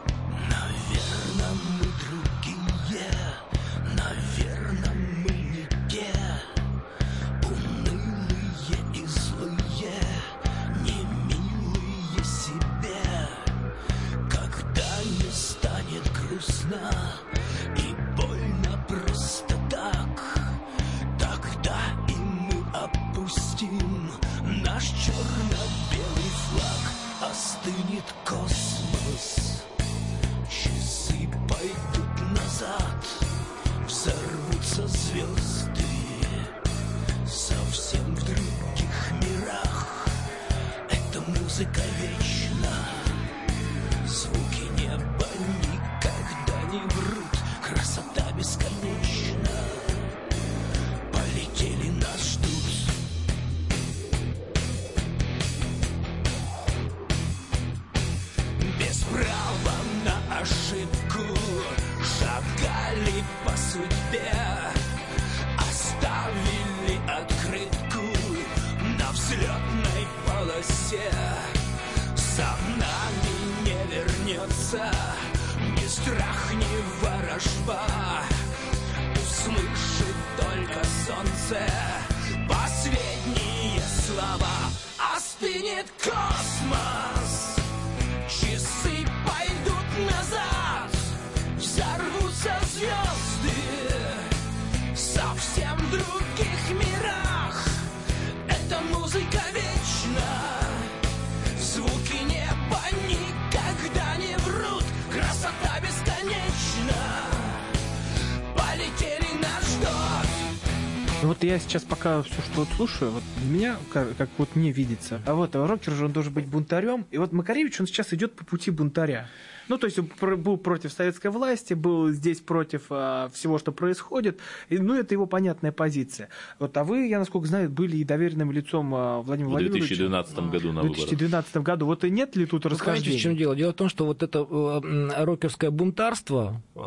Вот 111.42 111.48
я 111.48 111.58
сейчас 111.58 111.82
пока 111.82 112.22
все, 112.22 112.40
что 112.40 112.60
вот 112.60 112.68
слушаю, 112.76 113.10
вот 113.10 113.24
меня, 113.50 113.76
как, 113.92 114.16
как 114.16 114.30
вот 114.38 114.56
мне 114.56 114.72
видится, 114.72 115.20
а 115.26 115.34
вот 115.34 115.56
а 115.56 115.66
рокер 115.66 115.92
же 115.94 116.06
он 116.06 116.12
должен 116.12 116.32
быть 116.32 116.46
бунтарем, 116.46 117.08
и 117.10 117.18
вот 117.18 117.32
Макаревич, 117.32 117.82
он 117.82 117.88
сейчас 117.88 118.14
идет 118.14 118.36
по 118.36 118.46
пути 118.46 118.70
бунтаря. 118.70 119.28
Ну, 119.72 119.78
то 119.78 119.88
есть 119.88 120.00
был 120.02 120.58
против 120.58 120.92
советской 120.92 121.32
власти, 121.32 121.74
был 121.74 122.10
здесь 122.10 122.42
против 122.42 122.88
а, 122.90 123.30
всего, 123.34 123.58
что 123.58 123.72
происходит. 123.72 124.38
И, 124.68 124.78
ну, 124.78 124.96
это 124.96 125.14
его 125.14 125.28
понятная 125.28 125.72
позиция. 125.72 126.28
Вот, 126.60 126.76
а 126.76 126.84
вы, 126.84 127.08
я 127.08 127.20
насколько 127.20 127.48
знаю, 127.48 127.70
были 127.70 127.96
и 127.96 128.04
доверенным 128.04 128.52
лицом 128.52 128.94
а, 128.94 129.22
Владимира 129.22 129.48
В 129.48 129.52
Владимировича. 129.54 129.96
2012 129.96 130.40
году 130.52 130.74
на 130.74 130.82
В 130.82 130.84
выборах. 130.84 131.08
2012 131.08 131.58
году. 131.58 131.86
Вот 131.86 132.04
и 132.04 132.10
нет 132.10 132.36
ли 132.36 132.46
тут 132.46 132.66
Ну, 132.66 132.72
Понимаете, 132.72 132.84
расхождений? 132.84 133.18
в 133.18 133.22
чем 133.22 133.38
дело? 133.38 133.56
Дело 133.56 133.72
в 133.72 133.76
том, 133.76 133.88
что 133.88 134.06
вот 134.06 134.24
это 134.24 134.40
э, 134.40 135.24
рокерское 135.24 135.72
бунтарство, 135.72 136.62
э, 136.76 136.80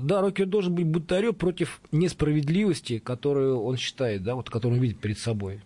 да, 0.00 0.22
рокер 0.22 0.46
должен 0.46 0.74
быть 0.74 0.86
бунтарем 0.86 1.34
против 1.34 1.82
несправедливости, 1.92 2.98
которую 2.98 3.60
он 3.60 3.76
считает, 3.76 4.22
да, 4.22 4.36
вот 4.36 4.48
которую 4.48 4.78
он 4.78 4.82
видит 4.82 5.00
перед 5.00 5.18
собой. 5.18 5.60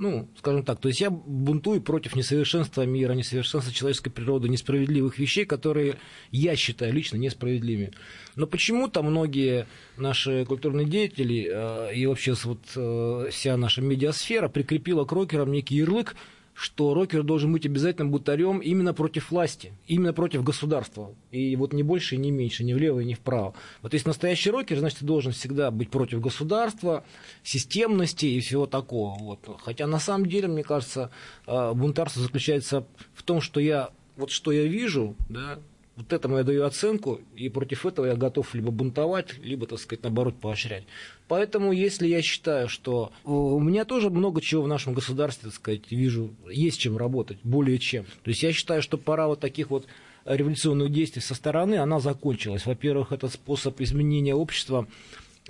Ну, 0.00 0.30
скажем 0.38 0.64
так, 0.64 0.80
то 0.80 0.88
есть 0.88 1.02
я 1.02 1.10
бунтую 1.10 1.82
против 1.82 2.16
несовершенства 2.16 2.86
мира, 2.86 3.12
несовершенства 3.12 3.70
человеческой 3.70 4.08
природы, 4.08 4.48
несправедливых 4.48 5.18
вещей, 5.18 5.44
которые 5.44 5.98
я 6.30 6.56
считаю 6.56 6.94
лично 6.94 7.18
несправедливыми. 7.18 7.92
Но 8.34 8.46
почему-то 8.46 9.02
многие 9.02 9.66
наши 9.98 10.46
культурные 10.46 10.86
деятели 10.86 11.46
э, 11.52 11.94
и 11.94 12.06
вообще 12.06 12.34
вот 12.44 12.60
э, 12.76 13.28
вся 13.30 13.58
наша 13.58 13.82
медиасфера 13.82 14.48
прикрепила 14.48 15.04
к 15.04 15.12
рокерам 15.12 15.52
некий 15.52 15.76
ярлык, 15.76 16.16
что 16.54 16.94
рокер 16.94 17.22
должен 17.22 17.52
быть 17.52 17.64
обязательно 17.64 18.08
бунтарем 18.08 18.58
именно 18.58 18.92
против 18.92 19.30
власти, 19.30 19.72
именно 19.86 20.12
против 20.12 20.42
государства. 20.42 21.14
И 21.30 21.56
вот 21.56 21.72
не 21.72 21.82
больше 21.82 22.16
и 22.16 22.18
не 22.18 22.30
меньше, 22.30 22.64
ни 22.64 22.74
влево 22.74 23.00
ни 23.00 23.14
вправо. 23.14 23.54
Вот 23.82 23.94
если 23.94 24.08
настоящий 24.08 24.50
рокер, 24.50 24.78
значит, 24.78 24.98
ты 24.98 25.04
должен 25.04 25.32
всегда 25.32 25.70
быть 25.70 25.90
против 25.90 26.20
государства, 26.20 27.04
системности 27.42 28.26
и 28.26 28.40
всего 28.40 28.66
такого. 28.66 29.18
Вот. 29.18 29.60
Хотя 29.64 29.86
на 29.86 29.98
самом 29.98 30.26
деле, 30.26 30.48
мне 30.48 30.62
кажется, 30.62 31.10
э, 31.46 31.72
бунтарство 31.72 32.22
заключается 32.22 32.86
в 33.14 33.22
том, 33.22 33.40
что 33.40 33.60
я 33.60 33.90
вот 34.16 34.30
что 34.30 34.52
я 34.52 34.64
вижу, 34.64 35.16
да, 35.28 35.58
вот 36.00 36.12
этому 36.12 36.38
я 36.38 36.44
даю 36.44 36.64
оценку, 36.64 37.20
и 37.36 37.48
против 37.48 37.86
этого 37.86 38.06
я 38.06 38.16
готов 38.16 38.54
либо 38.54 38.70
бунтовать, 38.70 39.38
либо, 39.38 39.66
так 39.66 39.78
сказать, 39.78 40.02
наоборот, 40.02 40.34
поощрять. 40.40 40.84
Поэтому, 41.28 41.72
если 41.72 42.08
я 42.08 42.22
считаю, 42.22 42.68
что 42.68 43.12
э, 43.24 43.30
у 43.30 43.60
меня 43.60 43.84
тоже 43.84 44.10
много 44.10 44.40
чего 44.40 44.62
в 44.62 44.68
нашем 44.68 44.94
государстве, 44.94 45.50
так 45.50 45.54
сказать, 45.54 45.90
вижу, 45.90 46.30
есть 46.50 46.80
чем 46.80 46.96
работать, 46.96 47.38
более 47.44 47.78
чем. 47.78 48.04
То 48.24 48.30
есть 48.30 48.42
я 48.42 48.52
считаю, 48.52 48.82
что 48.82 48.98
пора 48.98 49.26
вот 49.26 49.40
таких 49.40 49.70
вот 49.70 49.86
революционных 50.24 50.90
действий 50.90 51.22
со 51.22 51.34
стороны, 51.34 51.76
она 51.76 52.00
закончилась. 52.00 52.66
Во-первых, 52.66 53.12
этот 53.12 53.32
способ 53.32 53.80
изменения 53.80 54.34
общества 54.34 54.86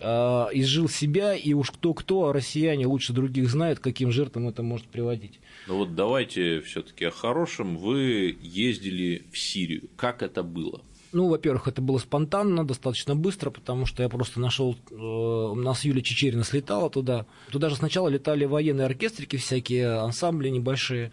э, 0.00 0.04
изжил 0.52 0.88
себя, 0.88 1.34
и 1.34 1.52
уж 1.52 1.70
кто-кто, 1.70 2.28
а 2.28 2.32
россияне 2.32 2.86
лучше 2.86 3.12
других 3.12 3.50
знают, 3.50 3.78
каким 3.78 4.10
жертвам 4.10 4.48
это 4.48 4.62
может 4.62 4.86
приводить. 4.86 5.40
Ну 5.66 5.76
вот 5.76 5.94
давайте 5.94 6.60
все-таки 6.60 7.04
о 7.04 7.10
хорошем. 7.10 7.76
Вы 7.76 8.36
ездили 8.40 9.24
в 9.30 9.38
Сирию. 9.38 9.88
Как 9.96 10.22
это 10.22 10.42
было? 10.42 10.82
Ну, 11.12 11.28
во-первых, 11.28 11.66
это 11.66 11.82
было 11.82 11.98
спонтанно, 11.98 12.64
достаточно 12.64 13.16
быстро, 13.16 13.50
потому 13.50 13.84
что 13.84 14.02
я 14.02 14.08
просто 14.08 14.38
нашел, 14.38 14.76
э, 14.90 14.94
у 14.94 15.56
нас 15.56 15.84
Юлия 15.84 16.02
Чечерина 16.02 16.44
слетала 16.44 16.88
туда. 16.88 17.26
Туда 17.50 17.68
же 17.68 17.76
сначала 17.76 18.08
летали 18.08 18.44
военные 18.44 18.86
оркестрики 18.86 19.36
всякие, 19.36 19.98
ансамбли 19.98 20.50
небольшие. 20.50 21.10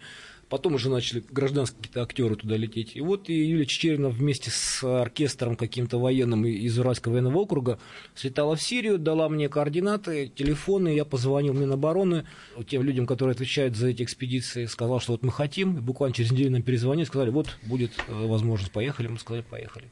Потом 0.48 0.74
уже 0.74 0.88
начали 0.88 1.22
гражданские 1.30 1.78
какие-то 1.78 2.02
актеры 2.02 2.36
туда 2.36 2.56
лететь. 2.56 2.96
И 2.96 3.00
вот 3.00 3.28
и 3.28 3.34
Юлия 3.34 3.66
Чечерина 3.66 4.08
вместе 4.08 4.50
с 4.50 4.82
оркестром 4.82 5.56
каким-то 5.56 5.98
военным 5.98 6.46
из 6.46 6.78
Уральского 6.78 7.12
военного 7.12 7.38
округа 7.38 7.78
слетала 8.14 8.56
в 8.56 8.62
Сирию, 8.62 8.98
дала 8.98 9.28
мне 9.28 9.48
координаты, 9.48 10.32
телефоны. 10.34 10.88
Я 10.88 11.04
позвонил 11.04 11.52
Минобороны 11.52 12.26
тем 12.66 12.82
людям, 12.82 13.06
которые 13.06 13.34
отвечают 13.34 13.76
за 13.76 13.88
эти 13.88 14.02
экспедиции, 14.02 14.64
сказал, 14.66 15.00
что 15.00 15.12
вот 15.12 15.22
мы 15.22 15.32
хотим. 15.32 15.76
И 15.76 15.80
буквально 15.80 16.14
через 16.14 16.32
неделю 16.32 16.52
нам 16.52 16.62
перезвонили, 16.62 17.04
сказали, 17.04 17.30
вот 17.30 17.56
будет 17.62 17.92
э, 18.08 18.26
возможность, 18.26 18.72
поехали. 18.72 19.08
Мы 19.08 19.18
сказали, 19.18 19.42
поехали. 19.42 19.88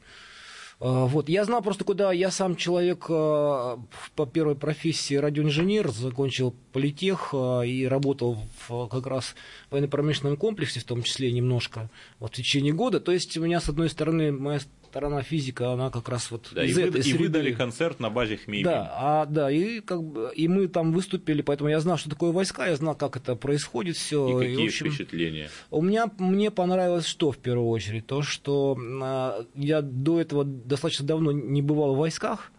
А, 0.79 1.05
Вот. 1.05 1.29
Я 1.29 1.43
знал 1.45 1.61
просто, 1.61 1.83
куда 1.83 2.11
я 2.11 2.31
сам 2.31 2.55
человек 2.55 3.05
а, 3.09 3.79
по 4.15 4.25
первой 4.25 4.55
профессии 4.55 5.15
радиоинженер, 5.15 5.89
закончил 5.89 6.53
политех 6.71 7.29
а, 7.33 7.61
и 7.61 7.85
работал 7.85 8.37
в 8.67 8.87
как 8.87 9.07
раз 9.07 9.35
военно-промышленном 9.71 10.37
комплексе, 10.37 10.79
в 10.79 10.83
том 10.85 11.03
числе 11.03 11.31
немножко, 11.31 11.89
вот, 12.19 12.33
в 12.33 12.35
течение 12.35 12.73
года. 12.73 12.99
То 12.99 13.11
есть 13.11 13.37
у 13.37 13.43
меня, 13.43 13.59
с 13.59 13.69
одной 13.69 13.89
стороны, 13.89 14.31
моя 14.31 14.59
сторона 14.97 15.21
физика, 15.21 15.71
она 15.73 15.91
как 15.91 16.09
раз 16.09 16.31
вот 16.31 16.49
Да, 16.53 16.63
и, 16.63 16.69
из 16.69 16.75
вы, 16.75 16.81
этой 16.83 17.01
и 17.01 17.13
вы 17.13 17.19
среды. 17.19 17.29
дали 17.29 17.53
концерт 17.53 17.99
на 17.99 18.09
базе 18.09 18.37
Хмеймим. 18.37 18.65
Да, 18.65 18.91
а, 18.95 19.25
да, 19.27 19.51
и, 19.51 19.79
как 19.79 20.03
бы, 20.03 20.31
и 20.35 20.47
мы 20.47 20.67
там 20.67 20.91
выступили, 20.91 21.43
поэтому 21.43 21.69
я 21.69 21.79
знал, 21.79 21.97
что 21.97 22.09
такое 22.09 22.31
войска, 22.31 22.65
я 22.65 22.75
знал, 22.75 22.95
как 22.95 23.15
это 23.15 23.35
происходит 23.35 23.95
все. 23.95 24.41
И 24.41 24.47
какие 24.47 24.69
впечатления? 24.69 25.49
У 25.69 25.83
меня 25.83 26.09
мне 26.17 26.49
понравилось 26.49 27.05
что 27.05 27.31
в 27.31 27.37
первую 27.37 27.69
очередь? 27.69 28.07
То, 28.07 28.23
что 28.23 28.75
а, 29.03 29.45
я 29.53 29.81
до 29.81 30.19
этого 30.19 30.43
достаточно 30.43 31.05
давно 31.05 31.31
не 31.31 31.61
бывал 31.61 31.93
в 31.93 31.99
войсках. 31.99 32.51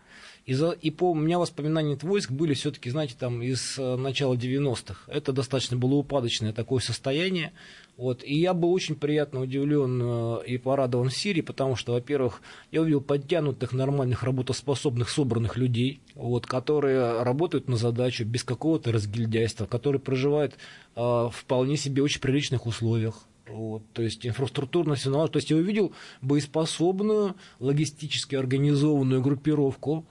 И, 0.46 0.54
за, 0.54 0.70
и 0.70 0.90
по, 0.90 1.10
у 1.10 1.14
меня 1.14 1.38
воспоминания 1.38 1.94
от 1.94 2.02
войск 2.04 2.30
были 2.30 2.54
все-таки, 2.54 2.88
знаете, 2.88 3.14
там 3.18 3.42
из 3.42 3.78
э, 3.78 3.96
начала 3.96 4.34
90-х. 4.34 5.02
Это 5.08 5.32
достаточно 5.32 5.76
было 5.76 5.96
упадочное 5.96 6.54
такое 6.54 6.80
состояние. 6.80 7.52
Вот. 7.98 8.22
И 8.22 8.38
я 8.38 8.54
был 8.54 8.72
очень 8.72 8.94
приятно 8.94 9.40
удивлен 9.40 10.00
э, 10.00 10.46
и 10.46 10.56
порадован 10.56 11.10
Сирии, 11.10 11.40
потому 11.40 11.74
что, 11.74 11.92
во-первых, 11.94 12.42
я 12.70 12.80
увидел 12.80 13.00
подтянутых, 13.00 13.72
нормальных, 13.72 14.22
работоспособных, 14.22 15.10
собранных 15.10 15.56
людей, 15.56 16.00
вот, 16.14 16.46
которые 16.46 17.24
работают 17.24 17.68
на 17.68 17.76
задачу 17.76 18.24
без 18.24 18.44
какого-то 18.44 18.92
разгильдяйства, 18.92 19.66
которые 19.66 20.00
проживают 20.00 20.54
э, 20.94 21.28
вполне 21.32 21.76
себе 21.76 22.04
очень 22.04 22.20
приличных 22.20 22.66
условиях. 22.66 23.26
Вот, 23.48 23.82
то 23.94 24.02
есть 24.02 24.24
инфраструктурно 24.24 24.94
все. 24.94 25.10
То 25.26 25.36
есть 25.38 25.50
я 25.50 25.56
увидел 25.56 25.92
боеспособную, 26.22 27.34
логистически 27.58 28.36
организованную 28.36 29.22
группировку, 29.22 30.06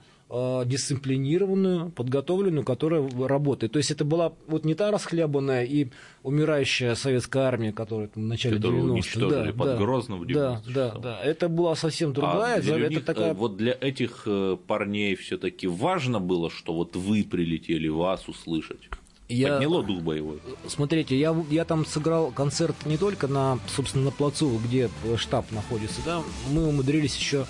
дисциплинированную, 0.66 1.90
подготовленную, 1.90 2.64
которая 2.64 3.08
работает. 3.26 3.72
То 3.72 3.78
есть 3.78 3.90
это 3.90 4.04
была 4.04 4.32
вот 4.46 4.64
не 4.64 4.74
та 4.74 4.90
расхлябанная 4.90 5.64
и 5.64 5.88
умирающая 6.22 6.94
советская 6.94 7.44
армия, 7.44 7.72
которая 7.72 8.08
там 8.08 8.24
в 8.24 8.26
начале 8.26 8.56
Которую 8.56 8.82
90-х. 8.82 8.92
уничтожили 8.92 9.52
под 9.52 9.78
Грозным 9.78 10.20
в 10.20 10.26
Да, 10.26 10.62
96-м. 10.66 10.72
да, 10.74 10.94
да. 10.98 11.20
Это 11.22 11.48
была 11.48 11.74
совсем 11.76 12.12
другая. 12.12 12.58
А 12.58 12.60
для 12.60 12.76
это 12.78 12.88
них, 12.90 13.04
такая... 13.04 13.30
э, 13.30 13.34
вот 13.34 13.56
для 13.56 13.76
этих 13.80 14.22
э, 14.26 14.56
парней 14.66 15.14
все-таки 15.14 15.66
важно 15.66 16.20
было, 16.20 16.50
что 16.50 16.74
вот 16.74 16.94
вы 16.96 17.24
прилетели, 17.24 17.88
вас 17.88 18.28
услышать. 18.28 18.88
Я- 19.28 19.54
Подняло 19.54 19.82
дух 19.82 20.00
боевой. 20.00 20.40
Смотрите, 20.66 21.18
я, 21.18 21.36
я 21.50 21.64
там 21.66 21.84
сыграл 21.84 22.30
концерт 22.30 22.74
не 22.86 22.96
только 22.96 23.28
на, 23.28 23.58
собственно, 23.74 24.06
на 24.06 24.10
плацу, 24.10 24.58
где 24.64 24.88
э, 25.04 25.16
штаб 25.18 25.50
находится, 25.52 26.00
да, 26.04 26.22
мы 26.50 26.66
умудрились 26.66 27.14
еще 27.16 27.44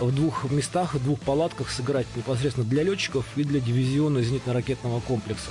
в 0.00 0.12
двух 0.12 0.50
местах, 0.50 0.94
в 0.94 1.02
двух 1.04 1.20
палатках 1.20 1.70
сыграть 1.70 2.06
непосредственно 2.16 2.66
для 2.66 2.82
летчиков 2.82 3.24
и 3.36 3.44
для 3.44 3.60
дивизиона 3.60 4.18
зенитно-ракетного 4.18 5.00
комплекса. 5.00 5.50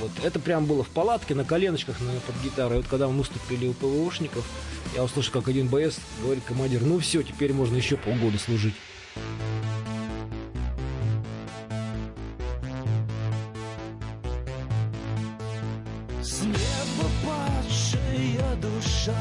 Вот. 0.00 0.10
Это 0.24 0.38
прям 0.40 0.64
было 0.64 0.82
в 0.84 0.88
палатке, 0.88 1.34
на 1.34 1.44
коленочках, 1.44 2.00
на, 2.00 2.12
под 2.20 2.42
гитарой. 2.42 2.78
Вот 2.78 2.86
когда 2.88 3.08
мы 3.08 3.18
выступили 3.18 3.66
у 3.68 3.74
ПВОшников, 3.74 4.44
я 4.94 5.04
услышал, 5.04 5.32
как 5.34 5.48
один 5.48 5.68
боец 5.68 5.96
говорит, 6.22 6.44
командир, 6.44 6.82
ну 6.82 6.98
все, 6.98 7.22
теперь 7.22 7.52
можно 7.52 7.76
еще 7.76 7.96
полгода 7.98 8.38
служить. 8.38 8.74
С 16.28 16.42
неба 16.42 17.08
падшая 17.24 18.54
душа. 18.60 19.16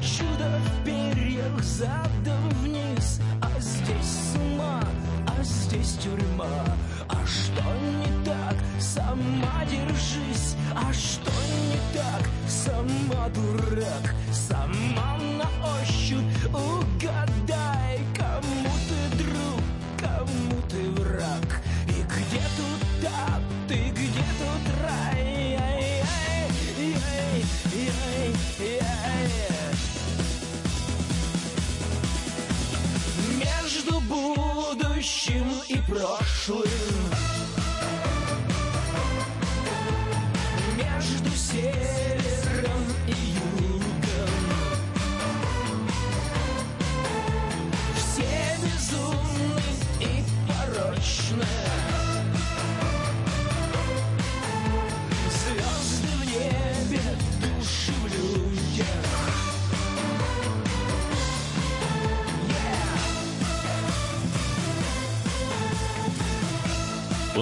Чудо 0.00 0.58
в 0.58 0.84
перьях 0.84 1.62
задом 1.62 2.48
вниз. 2.62 3.20
А 3.42 3.60
здесь 3.60 4.32
с 4.32 4.36
ума, 4.36 4.80
а 5.26 5.42
здесь 5.42 5.98
тюрьма. 6.02 6.64
А 7.10 7.26
что 7.26 7.62
не 7.98 8.24
так, 8.24 8.56
сама 8.80 9.66
держись. 9.70 10.56
А 10.74 10.90
что 10.94 11.30
не 11.68 11.78
так, 11.92 12.26
сама 12.48 13.28
дурак. 13.34 14.14
Сама 14.32 15.18
на 15.18 15.48
ощупь 15.78 16.24
угадай 16.54 17.33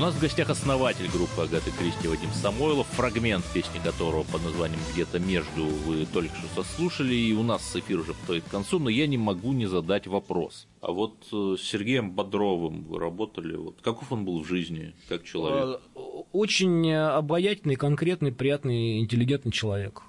нас 0.03 0.15
в 0.15 0.21
гостях 0.21 0.51
основатель 0.51 1.09
группы 1.09 1.43
Агаты 1.43 1.71
Кристи 1.71 2.09
Вадим 2.09 2.33
Самойлов, 2.33 2.88
фрагмент 2.88 3.45
песни 3.55 3.79
которого 3.79 4.25
под 4.25 4.43
названием 4.43 4.81
«Где-то 4.93 5.21
между» 5.21 5.65
вы 5.65 6.07
только 6.07 6.35
что 6.35 6.65
сослушали, 6.65 7.15
и 7.15 7.33
у 7.33 7.45
нас 7.45 7.77
эфир 7.77 8.01
уже 8.01 8.12
подходит 8.12 8.43
к 8.43 8.51
концу, 8.51 8.81
но 8.81 8.91
я 8.91 9.07
не 9.07 9.17
могу 9.17 9.53
не 9.53 9.67
задать 9.67 10.09
вопрос. 10.09 10.67
А 10.83 10.90
вот 10.90 11.29
э, 11.33 11.55
с 11.57 11.62
Сергеем 11.62 12.11
Бодровым 12.11 12.83
вы 12.83 12.99
работали, 12.99 13.55
вот 13.55 13.81
каков 13.83 14.11
он 14.11 14.25
был 14.25 14.42
в 14.42 14.49
жизни, 14.49 14.95
как 15.09 15.23
человек? 15.23 15.81
Э, 15.95 16.01
Очень 16.33 16.88
э, 16.88 16.99
обаятельный, 17.11 17.77
конкретный, 17.77 18.33
приятный, 18.33 18.99
интеллигентный 18.99 19.53
человек. 19.53 20.03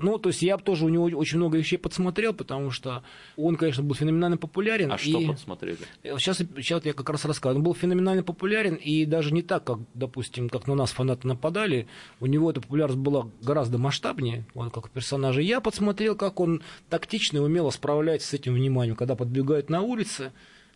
Ну, 0.00 0.16
то 0.18 0.30
есть 0.30 0.40
я 0.40 0.56
тоже 0.56 0.86
у 0.86 0.88
него 0.88 1.04
очень 1.04 1.36
много 1.36 1.58
вещей 1.58 1.76
подсмотрел, 1.76 2.32
потому 2.32 2.70
что 2.70 3.02
он, 3.36 3.56
конечно, 3.56 3.82
был 3.82 3.94
феноменально 3.94 4.38
популярен. 4.38 4.90
А 4.90 4.96
что 4.96 5.18
и- 5.20 5.26
подсмотрели? 5.26 5.76
Сейчас, 6.02 6.38
сейчас 6.38 6.84
я 6.86 6.94
как 6.94 7.10
раз 7.10 7.26
рассказываю. 7.26 7.58
Он 7.58 7.64
был 7.64 7.74
феноменально 7.74 8.22
популярен, 8.22 8.74
и 8.76 9.04
даже 9.04 9.34
не 9.34 9.42
так, 9.42 9.64
как, 9.64 9.80
допустим, 9.92 10.48
как 10.48 10.66
на 10.66 10.74
нас 10.74 10.92
фанаты 10.92 11.28
нападали. 11.28 11.88
У 12.20 12.26
него 12.26 12.50
эта 12.50 12.62
популярность 12.62 12.98
была 13.00 13.28
гораздо 13.42 13.76
масштабнее, 13.76 14.46
он 14.54 14.70
как 14.70 14.88
персонажа. 14.88 15.42
Я 15.42 15.60
подсмотрел, 15.60 16.16
как 16.16 16.40
он 16.40 16.62
тактично 16.88 17.36
и 17.36 17.40
умело 17.40 17.68
справляется 17.68 18.28
с 18.28 18.32
этим 18.32 18.54
вниманием, 18.54 18.96
когда 18.96 19.14
подбегают 19.14 19.68
на 19.68 19.82
улице. 20.06 20.32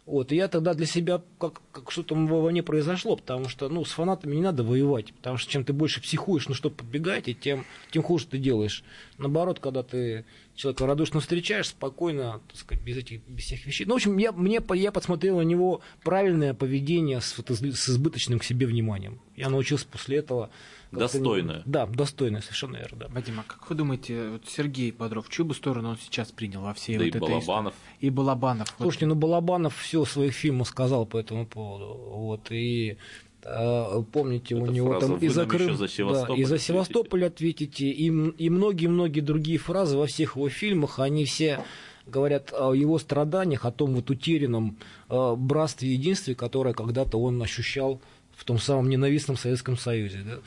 Вот, 0.07 0.33
и 0.33 0.37
я 0.37 0.49
тогда 0.49 0.75
для 0.75 0.87
себя 0.87 1.23
как, 1.39 1.61
как 1.71 1.93
что-то 1.93 2.15
во 2.17 2.51
мне 2.51 2.63
произошло, 2.63 3.17
потому 3.17 3.49
что 3.49 3.69
ну, 3.69 3.85
с 3.85 3.93
фанатами 3.93 4.35
не 4.35 4.43
надо 4.43 4.65
воевать, 4.65 5.13
потому 5.13 5.37
что 5.37 5.53
чем 5.53 5.63
ты 5.63 5.73
больше 5.73 6.01
психуешь, 6.03 6.49
ну 6.49 6.55
что 6.55 6.69
подбегаете, 6.69 7.33
тем, 7.33 7.65
тем 7.93 8.03
хуже 8.03 8.27
ты 8.27 8.39
делаешь. 8.39 8.83
Наоборот, 9.21 9.61
когда 9.61 9.83
ты 9.83 10.25
человека 10.55 10.87
радушно 10.87 11.21
встречаешь, 11.21 11.69
спокойно, 11.69 12.41
так 12.49 12.57
сказать, 12.57 12.83
без 12.83 12.97
этих 12.97 13.21
без 13.29 13.45
всех 13.45 13.65
вещей. 13.67 13.85
Ну, 13.85 13.93
в 13.93 13.97
общем, 13.97 14.17
я, 14.19 14.33
мне, 14.33 14.61
я 14.75 14.93
подсмотрел 14.93 15.37
на 15.39 15.43
него 15.43 15.81
правильное 16.03 16.55
поведение 16.55 17.21
с, 17.21 17.37
вот 17.39 17.51
с 17.51 17.89
избыточным 17.89 18.39
к 18.39 18.45
себе 18.45 18.67
вниманием. 18.67 19.21
Я 19.37 19.49
научился 19.51 19.87
после 19.87 20.19
этого... 20.19 20.51
не- 20.91 20.99
Достойное. 20.99 21.63
Да, 21.67 21.87
достойное, 21.87 22.41
совершенно 22.41 22.77
верно, 22.77 22.99
да. 22.99 23.09
Вадим, 23.09 23.41
а 23.41 23.45
как 23.47 23.69
вы 23.71 23.77
думаете, 23.77 24.31
вот 24.31 24.43
Сергей 24.49 24.91
Бодров, 24.91 25.29
чью 25.29 25.45
бы 25.45 25.55
сторону 25.55 25.91
он 25.91 25.99
сейчас 25.99 26.33
принял 26.33 26.63
во 26.63 26.75
всей 26.75 26.95
Да 26.97 27.05
вот 27.05 27.07
и 27.07 27.09
этой 27.11 27.21
Балабанов. 27.21 27.75
истории? 27.75 27.97
И 28.01 28.11
Балабанов. 28.11 28.69
Вот. 28.79 28.85
Слушайте, 28.85 29.07
ну 29.07 29.15
Балабанов 29.15 29.77
все 29.77 30.03
в 30.05 30.11
своих 30.11 30.33
фильмах 30.35 30.69
сказал 30.69 31.07
по 31.07 31.17
этому 31.19 31.47
поводу. 31.47 31.95
Вот, 31.95 32.51
и 32.51 32.97
э, 33.45 34.03
помните, 34.13 34.55
у 34.55 34.65
Эта 34.65 34.73
него 34.73 34.89
фраза 34.91 35.07
там 35.07 35.19
«Вы 35.19 35.27
и 35.27 35.29
за 35.29 35.47
Крым, 35.47 35.77
за 35.77 35.85
да, 35.85 35.89
Севастополь 35.89 36.41
и 36.41 36.45
за 36.45 36.55
ответите». 36.55 36.67
Севастополь 36.73 37.25
ответите, 37.25 37.87
и, 37.87 38.11
многие-многие 38.51 39.21
другие 39.21 39.59
фразы 39.59 39.97
во 39.97 40.07
всех 40.07 40.37
его 40.37 40.49
фильмах, 40.49 40.99
они 40.99 41.25
все 41.25 41.65
говорят 42.07 42.53
о 42.53 42.73
его 42.75 42.99
страданиях, 42.99 43.65
о 43.65 43.71
том 43.71 43.95
вот 43.95 44.11
утерянном 44.11 44.77
э, 45.09 45.35
братстве 45.37 45.89
и 45.89 45.93
единстве, 45.93 46.35
которое 46.35 46.75
когда-то 46.75 47.21
он 47.21 47.41
ощущал 47.43 48.01
в 48.37 48.45
том 48.45 48.59
самом 48.59 48.89
ненавистном 48.89 49.37
Советском 49.37 49.77
Союзе. 49.77 50.21
Да? 50.25 50.39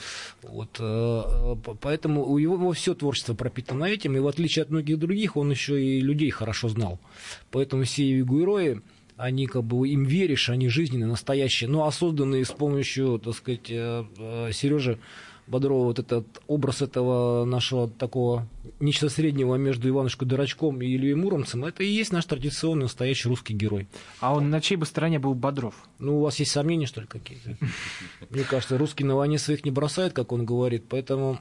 Вот, 0.49 0.71
п- 0.71 1.75
поэтому 1.79 2.25
у 2.25 2.39
его 2.39 2.71
все 2.71 2.95
творчество 2.95 3.35
пропитано 3.35 3.85
этим, 3.85 4.17
и 4.17 4.19
в 4.19 4.27
отличие 4.27 4.63
от 4.63 4.71
многих 4.71 4.97
других, 4.97 5.37
он 5.37 5.51
еще 5.51 5.79
и 5.79 6.01
людей 6.01 6.31
хорошо 6.31 6.69
знал. 6.69 6.99
Поэтому 7.51 7.83
все 7.83 8.09
его 8.09 8.39
герои, 8.39 8.81
они 9.23 9.47
как 9.47 9.63
бы 9.63 9.87
им 9.87 10.03
веришь, 10.03 10.49
они 10.49 10.69
жизненные, 10.69 11.07
настоящие, 11.07 11.69
но 11.69 11.85
а 11.85 11.91
созданные 11.91 12.45
с 12.45 12.51
помощью, 12.51 13.19
так 13.19 13.35
сказать, 13.35 13.67
Сережи 13.67 14.99
Бодрова, 15.45 15.85
вот 15.85 15.99
этот 15.99 16.25
образ 16.47 16.81
этого 16.81 17.43
нашего 17.43 17.89
такого 17.89 18.47
нечто 18.79 19.09
среднего 19.09 19.55
между 19.55 19.89
Иванушкой 19.89 20.27
Дурачком 20.27 20.81
и 20.81 20.85
Ильей 20.85 21.15
Муромцем, 21.15 21.65
это 21.65 21.83
и 21.83 21.87
есть 21.87 22.13
наш 22.13 22.25
традиционный 22.25 22.83
настоящий 22.83 23.27
русский 23.27 23.53
герой. 23.53 23.87
А 24.21 24.33
он 24.33 24.49
на 24.49 24.61
чьей 24.61 24.77
бы 24.77 24.85
стороне 24.85 25.19
был 25.19 25.33
Бодров? 25.33 25.75
Ну, 25.99 26.19
у 26.19 26.21
вас 26.21 26.39
есть 26.39 26.51
сомнения, 26.51 26.85
что 26.85 27.01
ли, 27.01 27.07
какие-то? 27.07 27.57
Мне 28.29 28.43
кажется, 28.43 28.77
русский 28.77 29.03
на 29.03 29.15
войне 29.15 29.37
своих 29.37 29.65
не 29.65 29.71
бросает, 29.71 30.13
как 30.13 30.31
он 30.31 30.45
говорит, 30.45 30.85
поэтому 30.87 31.39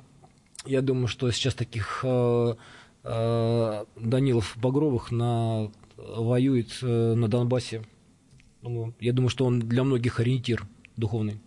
я 0.67 0.81
думаю, 0.83 1.07
что 1.07 1.31
сейчас 1.31 1.55
таких 1.55 2.01
э, 2.03 2.55
э, 3.05 3.85
Данилов 3.97 4.57
Багровых 4.57 5.13
на, 5.13 5.71
воюет 6.07 6.79
э, 6.83 7.15
на 7.15 7.29
Донбассе. 7.29 7.83
Думаю, 8.63 8.95
я 9.01 9.13
думаю, 9.13 9.29
что 9.29 9.45
он 9.45 9.61
для 9.61 9.85
многих 9.85 10.21
ориентир 10.21 10.67
духовный. 10.97 11.41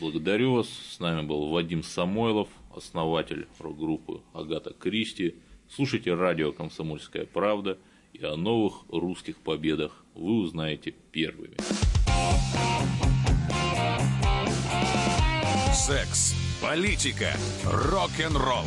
Благодарю 0.00 0.54
вас. 0.54 0.68
С 0.68 1.00
нами 1.00 1.26
был 1.26 1.48
Вадим 1.48 1.82
Самойлов, 1.82 2.48
основатель 2.74 3.46
рок-группы 3.58 4.20
Агата 4.32 4.72
Кристи. 4.72 5.36
Слушайте 5.68 6.14
радио 6.14 6.52
«Комсомольская 6.52 7.24
правда» 7.24 7.78
и 8.12 8.24
о 8.24 8.36
новых 8.36 8.84
русских 8.90 9.36
победах 9.38 10.04
вы 10.14 10.40
узнаете 10.40 10.94
первыми. 11.12 11.56
Секс, 15.72 16.34
политика, 16.60 17.32
рок-н-ролл. 17.64 18.66